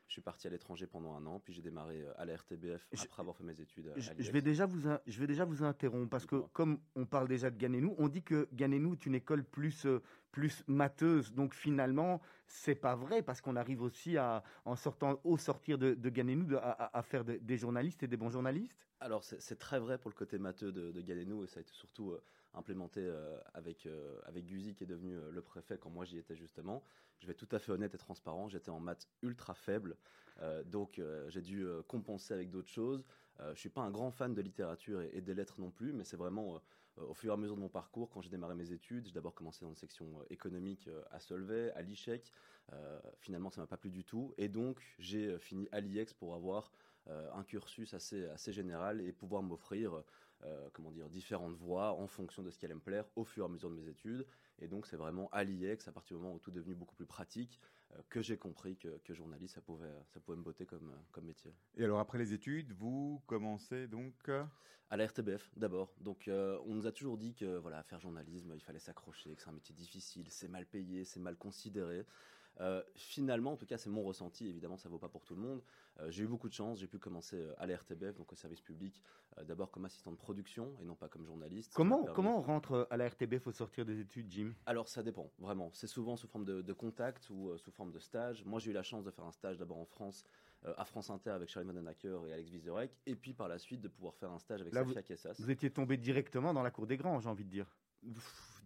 je 0.07 0.13
suis 0.13 0.21
parti 0.21 0.47
à 0.47 0.49
l'étranger 0.49 0.87
pendant 0.87 1.15
un 1.15 1.25
an, 1.25 1.39
puis 1.39 1.53
j'ai 1.53 1.61
démarré 1.61 2.01
euh, 2.01 2.13
à 2.17 2.25
la 2.25 2.35
RTBF 2.37 2.87
après 3.03 3.21
avoir 3.21 3.35
fait 3.35 3.43
mes 3.43 3.59
études. 3.59 3.89
à 3.89 3.91
Je, 3.99 4.11
je 4.23 4.31
vais 4.31 4.41
déjà 4.41 4.65
vous, 4.65 4.89
je 5.05 5.19
vais 5.19 5.27
déjà 5.27 5.43
vous 5.43 5.63
interrompre 5.63 6.09
parce 6.09 6.25
que 6.25 6.37
comme 6.53 6.79
on 6.95 7.05
parle 7.05 7.27
déjà 7.27 7.49
de 7.49 7.57
Ganenou, 7.57 7.93
on 7.97 8.07
dit 8.07 8.23
que 8.23 8.47
Ganenou 8.53 8.93
est 8.93 9.05
une 9.05 9.15
école 9.15 9.43
plus, 9.43 9.85
euh, 9.85 10.01
plus 10.31 10.63
matheuse. 10.67 11.33
Donc 11.33 11.53
finalement, 11.53 12.21
c'est 12.47 12.75
pas 12.75 12.95
vrai 12.95 13.21
parce 13.21 13.41
qu'on 13.41 13.55
arrive 13.57 13.81
aussi 13.81 14.17
à, 14.17 14.43
en 14.63 14.75
sortant, 14.77 15.19
au 15.25 15.37
sortir 15.37 15.77
de, 15.77 15.93
de 15.93 16.09
Ganenou, 16.09 16.45
de- 16.45 16.55
à, 16.61 17.01
faire 17.03 17.25
de- 17.25 17.37
des 17.37 17.57
journalistes 17.57 18.01
et 18.03 18.07
des 18.07 18.17
bons 18.17 18.29
journalistes. 18.29 18.77
Alors 18.99 19.23
c'est 19.23 19.59
très 19.59 19.79
vrai 19.79 19.97
pour 19.99 20.09
le 20.09 20.15
côté 20.15 20.39
matheux 20.39 20.71
de, 20.71 20.91
de 20.91 21.01
Gadenou 21.01 21.43
et 21.43 21.47
ça 21.47 21.59
a 21.59 21.61
été 21.61 21.71
surtout 21.73 22.11
euh, 22.11 22.23
implémenté 22.57 23.01
euh, 23.01 23.37
avec, 23.53 23.85
euh, 23.85 24.19
avec 24.25 24.45
Guzy 24.45 24.75
qui 24.75 24.83
est 24.83 24.87
devenu 24.87 25.15
euh, 25.15 25.31
le 25.31 25.41
préfet 25.41 25.77
quand 25.77 25.89
moi 25.89 26.05
j'y 26.05 26.17
étais 26.17 26.35
justement. 26.35 26.83
Je 27.19 27.27
vais 27.27 27.31
être 27.31 27.47
tout 27.47 27.55
à 27.55 27.59
fait 27.59 27.71
honnête 27.71 27.95
et 27.95 27.97
transparent, 27.97 28.47
j'étais 28.47 28.69
en 28.69 28.79
maths 28.79 29.07
ultra 29.23 29.53
faible, 29.53 29.97
euh, 30.39 30.63
donc 30.63 31.01
j'ai 31.29 31.41
dû 31.41 31.65
compenser 31.87 32.33
avec 32.33 32.51
d'autres 32.51 32.69
choses. 32.69 33.05
Je 33.39 33.59
suis 33.59 33.69
pas 33.69 33.81
un 33.81 33.91
grand 33.91 34.11
fan 34.11 34.33
de 34.33 34.41
littérature 34.41 35.01
et, 35.01 35.21
des 35.21 35.33
lettres 35.33 35.59
non 35.59 35.71
plus, 35.71 35.93
mais 35.93 36.03
c'est 36.03 36.17
vraiment 36.17 36.61
au 36.97 37.13
fur 37.13 37.31
et 37.31 37.33
à 37.33 37.37
mesure 37.37 37.55
de 37.55 37.61
mon 37.61 37.69
parcours, 37.69 38.09
quand 38.09 38.21
j'ai 38.21 38.29
démarré 38.29 38.55
mes 38.55 38.71
études, 38.71 39.05
j'ai 39.05 39.13
d'abord 39.13 39.35
commencé 39.35 39.63
dans 39.63 39.69
une 39.69 39.75
section 39.75 40.23
économique 40.29 40.89
à 41.11 41.19
Solvay, 41.19 41.71
à 41.71 41.81
l'ICHEC. 41.81 42.31
Euh, 42.73 42.99
finalement, 43.19 43.49
ça 43.49 43.61
m'a 43.61 43.67
pas 43.67 43.77
plu 43.77 43.91
du 43.91 44.03
tout. 44.03 44.33
Et 44.37 44.47
donc, 44.47 44.79
j'ai 44.99 45.37
fini 45.39 45.67
à 45.71 45.79
l'IEX 45.79 46.13
pour 46.13 46.35
avoir 46.35 46.71
un 47.07 47.43
cursus 47.43 47.93
assez, 47.93 48.25
assez 48.25 48.51
général 48.51 48.99
et 48.99 49.13
pouvoir 49.13 49.41
m'offrir 49.41 50.03
euh, 50.43 50.69
comment 50.73 50.91
dire, 50.91 51.09
différentes 51.09 51.55
voies 51.55 51.93
en 51.93 52.07
fonction 52.07 52.43
de 52.43 52.49
ce 52.49 52.57
qui 52.57 52.65
allait 52.65 52.75
me 52.75 52.79
plaire 52.79 53.05
au 53.15 53.23
fur 53.23 53.43
et 53.43 53.45
à 53.45 53.49
mesure 53.49 53.69
de 53.69 53.75
mes 53.75 53.87
études. 53.87 54.25
Et 54.59 54.67
donc, 54.67 54.87
c'est 54.87 54.97
vraiment 54.97 55.29
à 55.31 55.43
l'IEX, 55.43 55.87
à 55.87 55.91
partir 55.91 56.17
du 56.17 56.23
moment 56.23 56.35
où 56.35 56.39
tout 56.39 56.51
est 56.51 56.55
devenu 56.55 56.75
beaucoup 56.75 56.95
plus 56.95 57.05
pratique, 57.05 57.59
euh, 57.93 58.01
que 58.09 58.21
j'ai 58.21 58.37
compris 58.37 58.77
que, 58.77 58.99
que 59.03 59.13
journaliste, 59.13 59.55
ça 59.55 59.61
pouvait, 59.61 59.93
ça 60.13 60.19
pouvait 60.19 60.37
me 60.37 60.43
botter 60.43 60.65
comme, 60.65 60.89
euh, 60.91 61.01
comme 61.11 61.25
métier. 61.25 61.53
Et 61.75 61.83
alors 61.83 61.99
après 61.99 62.17
les 62.17 62.33
études, 62.33 62.73
vous 62.73 63.21
commencez 63.27 63.87
donc 63.87 64.13
euh, 64.29 64.43
À 64.89 64.97
la 64.97 65.05
RTBF 65.07 65.51
d'abord. 65.57 65.93
Donc 65.99 66.27
euh, 66.27 66.59
on 66.65 66.73
nous 66.73 66.87
a 66.87 66.91
toujours 66.91 67.17
dit 67.17 67.33
que 67.33 67.57
voilà, 67.57 67.83
faire 67.83 67.99
journalisme, 67.99 68.53
il 68.55 68.61
fallait 68.61 68.79
s'accrocher, 68.79 69.35
que 69.35 69.41
c'est 69.41 69.49
un 69.49 69.53
métier 69.53 69.75
difficile, 69.75 70.27
c'est 70.29 70.47
mal 70.47 70.65
payé, 70.65 71.03
c'est 71.05 71.19
mal 71.19 71.37
considéré. 71.37 72.05
Euh, 72.59 72.81
finalement, 72.95 73.51
en 73.53 73.57
tout 73.57 73.65
cas, 73.67 73.77
c'est 73.77 73.89
mon 73.89 74.01
ressenti. 74.03 74.47
Évidemment, 74.47 74.77
ça 74.77 74.89
vaut 74.89 74.97
pas 74.97 75.09
pour 75.09 75.23
tout 75.25 75.35
le 75.35 75.41
monde. 75.41 75.61
Euh, 75.99 76.09
j'ai 76.09 76.23
eu 76.23 76.27
beaucoup 76.27 76.49
de 76.49 76.53
chance. 76.53 76.79
J'ai 76.79 76.87
pu 76.87 76.97
commencer 76.97 77.35
euh, 77.37 77.53
à 77.59 77.67
la 77.67 77.75
RTBF, 77.77 78.15
donc 78.17 78.31
au 78.31 78.35
service 78.35 78.61
public, 78.61 78.99
euh, 79.37 79.43
d'abord 79.43 79.69
comme 79.69 79.85
assistant 79.85 80.11
de 80.11 80.17
production 80.17 80.75
et 80.81 80.85
non 80.85 80.95
pas 80.95 81.07
comme 81.07 81.23
journaliste. 81.23 81.73
Comment, 81.75 82.01
permis- 82.03 82.15
comment 82.15 82.37
on 82.39 82.41
rentre 82.41 82.87
à 82.89 82.97
la 82.97 83.07
RTBF 83.07 83.45
au 83.47 83.51
sortir 83.51 83.85
des 83.85 83.99
études, 83.99 84.31
Jim? 84.31 84.53
Alors 84.65 84.87
ça 84.87 85.03
dépend, 85.03 85.31
vraiment. 85.37 85.69
C'est 85.73 85.87
souvent 85.87 86.15
sous 86.15 86.27
forme 86.27 86.45
de, 86.45 86.61
de 86.63 86.73
contact 86.73 87.29
ou 87.29 87.55
sous 87.57 87.71
forme 87.71 87.91
de 87.91 87.99
stage. 87.99 88.43
Moi 88.45 88.59
j'ai 88.59 88.71
eu 88.71 88.73
la 88.73 88.83
chance 88.83 89.03
de 89.03 89.11
faire 89.11 89.25
un 89.25 89.31
stage 89.31 89.57
d'abord 89.57 89.77
en 89.77 89.85
France, 89.85 90.23
à 90.65 90.83
France 90.85 91.09
Inter 91.11 91.29
avec 91.29 91.49
Charlie 91.49 91.67
Modenacker 91.67 92.19
et 92.27 92.33
Alex 92.33 92.49
Vizorek, 92.49 92.91
et 93.05 93.15
puis 93.15 93.33
par 93.33 93.47
la 93.47 93.59
suite 93.59 93.81
de 93.81 93.87
pouvoir 93.87 94.15
faire 94.15 94.31
un 94.31 94.39
stage 94.39 94.61
avec 94.61 94.73
Là, 94.73 94.81
vous, 94.81 94.89
Safia 94.93 95.03
Kessas. 95.03 95.35
vous 95.39 95.51
étiez 95.51 95.69
tombé 95.69 95.97
directement 95.97 96.53
dans 96.53 96.63
la 96.63 96.71
cour 96.71 96.87
des 96.87 96.97
grands, 96.97 97.19
j'ai 97.19 97.29
envie 97.29 97.45
de 97.45 97.49
dire. 97.49 97.67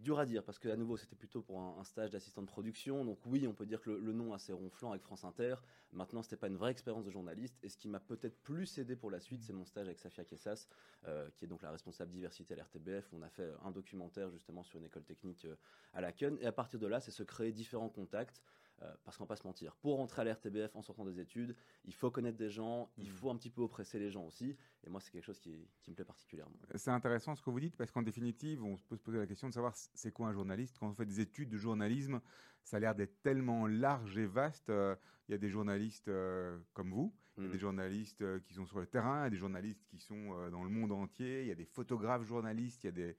Dur 0.02 0.18
à 0.18 0.26
dire, 0.26 0.42
parce 0.42 0.58
que 0.58 0.68
à 0.68 0.74
nouveau 0.74 0.96
c'était 0.96 1.14
plutôt 1.14 1.42
pour 1.42 1.60
un, 1.60 1.76
un 1.78 1.84
stage 1.84 2.10
d'assistant 2.10 2.42
de 2.42 2.48
production, 2.48 3.04
donc 3.04 3.24
oui 3.24 3.46
on 3.46 3.54
peut 3.54 3.66
dire 3.66 3.80
que 3.80 3.90
le, 3.90 4.00
le 4.00 4.12
nom 4.12 4.32
assez 4.34 4.52
ronflant 4.52 4.90
avec 4.90 5.04
France 5.04 5.22
Inter. 5.22 5.54
Maintenant 5.92 6.22
c'était 6.22 6.36
pas 6.36 6.48
une 6.48 6.56
vraie 6.56 6.72
expérience 6.72 7.04
de 7.04 7.10
journaliste, 7.12 7.56
et 7.62 7.68
ce 7.68 7.76
qui 7.76 7.86
m'a 7.86 8.00
peut-être 8.00 8.42
plus 8.42 8.78
aidé 8.78 8.96
pour 8.96 9.12
la 9.12 9.20
suite, 9.20 9.44
c'est 9.44 9.52
mon 9.52 9.64
stage 9.64 9.86
avec 9.86 10.00
Safia 10.00 10.24
Kessas, 10.24 10.66
euh, 11.06 11.30
qui 11.36 11.44
est 11.44 11.48
donc 11.48 11.62
la 11.62 11.70
responsable 11.70 12.10
diversité 12.10 12.54
à 12.54 12.56
l'RTBF. 12.56 13.12
On 13.12 13.22
a 13.22 13.28
fait 13.28 13.48
un 13.62 13.70
documentaire 13.70 14.28
justement 14.32 14.64
sur 14.64 14.80
une 14.80 14.86
école 14.86 15.04
technique 15.04 15.44
euh, 15.44 15.54
à 15.92 16.00
la 16.00 16.08
Laken, 16.08 16.36
et 16.40 16.46
à 16.46 16.52
partir 16.52 16.80
de 16.80 16.88
là 16.88 16.98
c'est 16.98 17.12
se 17.12 17.22
créer 17.22 17.52
différents 17.52 17.88
contacts. 17.88 18.42
Euh, 18.82 18.94
parce 19.04 19.16
qu'on 19.16 19.24
va 19.24 19.28
pas 19.28 19.36
se 19.36 19.46
mentir, 19.46 19.76
pour 19.76 19.96
rentrer 19.96 20.22
à 20.22 20.24
l'RTBF 20.24 20.74
en 20.74 20.82
sortant 20.82 21.04
des 21.04 21.20
études, 21.20 21.54
il 21.84 21.94
faut 21.94 22.10
connaître 22.10 22.36
des 22.36 22.50
gens, 22.50 22.90
il 22.96 23.08
faut 23.08 23.30
un 23.30 23.36
petit 23.36 23.50
peu 23.50 23.62
oppresser 23.62 23.98
les 23.98 24.10
gens 24.10 24.26
aussi, 24.26 24.56
et 24.84 24.90
moi 24.90 25.00
c'est 25.00 25.10
quelque 25.10 25.24
chose 25.24 25.38
qui, 25.38 25.68
qui 25.82 25.90
me 25.90 25.94
plaît 25.94 26.04
particulièrement. 26.04 26.56
C'est 26.74 26.90
intéressant 26.90 27.34
ce 27.34 27.42
que 27.42 27.50
vous 27.50 27.60
dites 27.60 27.76
parce 27.76 27.90
qu'en 27.90 28.02
définitive, 28.02 28.64
on 28.64 28.76
peut 28.76 28.96
se 28.96 29.02
poser 29.02 29.18
la 29.18 29.26
question 29.26 29.48
de 29.48 29.54
savoir 29.54 29.74
c'est 29.76 30.12
quoi 30.12 30.28
un 30.28 30.32
journaliste. 30.32 30.78
Quand 30.78 30.88
on 30.88 30.94
fait 30.94 31.06
des 31.06 31.20
études 31.20 31.50
de 31.50 31.58
journalisme, 31.58 32.20
ça 32.64 32.76
a 32.76 32.80
l'air 32.80 32.94
d'être 32.94 33.22
tellement 33.22 33.66
large 33.66 34.18
et 34.18 34.26
vaste. 34.26 34.68
Euh, 34.70 34.96
Il 35.28 35.32
y 35.32 35.34
a 35.34 35.38
des 35.38 35.48
journalistes 35.50 36.08
euh, 36.08 36.58
comme 36.72 36.90
vous, 36.90 37.14
il 37.36 37.44
y 37.44 37.46
a 37.46 37.48
Mm. 37.48 37.52
des 37.52 37.58
journalistes 37.58 38.40
qui 38.42 38.54
sont 38.54 38.66
sur 38.66 38.78
le 38.80 38.86
terrain, 38.86 39.20
il 39.20 39.24
y 39.24 39.26
a 39.26 39.30
des 39.30 39.36
journalistes 39.36 39.84
qui 39.86 39.98
sont 39.98 40.50
dans 40.50 40.64
le 40.64 40.70
monde 40.70 40.92
entier, 40.92 41.42
il 41.42 41.48
y 41.48 41.52
a 41.52 41.54
des 41.54 41.64
photographes 41.64 42.24
journalistes, 42.24 42.82
il 42.84 42.86
y 42.86 42.88
a 42.88 42.92
des. 42.92 43.16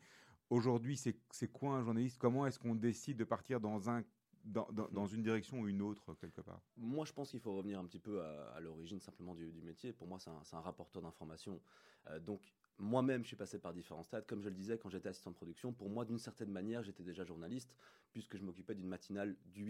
Aujourd'hui, 0.49 0.97
c'est 0.97 1.47
quoi 1.47 1.78
un 1.78 1.84
journaliste? 1.84 2.18
Comment 2.20 2.45
est-ce 2.45 2.59
qu'on 2.59 2.76
décide 2.76 3.18
de 3.18 3.24
partir 3.24 3.59
dans 3.59 3.89
un 3.89 4.03
dans, 4.43 5.07
une 5.07 5.23
direction 5.23 5.59
ou 5.59 5.67
une 5.67 5.81
autre 5.81 6.13
quelque 6.15 6.41
part 6.41 6.61
Moi, 6.77 7.05
je 7.05 7.13
pense 7.13 7.31
qu'il 7.31 7.39
faut 7.39 7.55
revenir 7.55 7.79
un 7.79 7.85
petit 7.85 7.99
peu 7.99 8.21
à, 8.21 8.59
l'origine 8.59 8.99
simplement 8.99 9.35
du, 9.35 9.61
métier. 9.63 9.93
Pour 9.93 10.07
moi, 10.07 10.19
c'est 10.19 10.55
un, 10.55 10.59
rapporteur 10.59 11.01
d'informations. 11.01 11.61
Euh, 12.09 12.19
donc, 12.19 12.41
moi-même, 12.77 13.23
je 13.23 13.27
suis 13.27 13.35
passé 13.35 13.59
par 13.59 13.73
différents 13.73 14.03
stades. 14.03 14.25
Comme 14.25 14.41
je 14.41 14.49
le 14.49 14.55
disais, 14.55 14.77
quand 14.77 14.89
j'étais 14.89 15.09
assistant 15.09 15.31
de 15.31 15.35
production, 15.35 15.71
pour 15.71 15.89
moi, 15.89 16.03
d'une 16.03 16.19
certaine 16.19 16.51
manière, 16.51 16.83
j'étais 16.83 17.03
déjà 17.03 17.23
journaliste, 17.23 17.73
puisque 18.11 18.37
je 18.37 18.43
m'occupais 18.43 18.75
d'une 18.75 18.87
matinale 18.87 19.35
du 19.45 19.63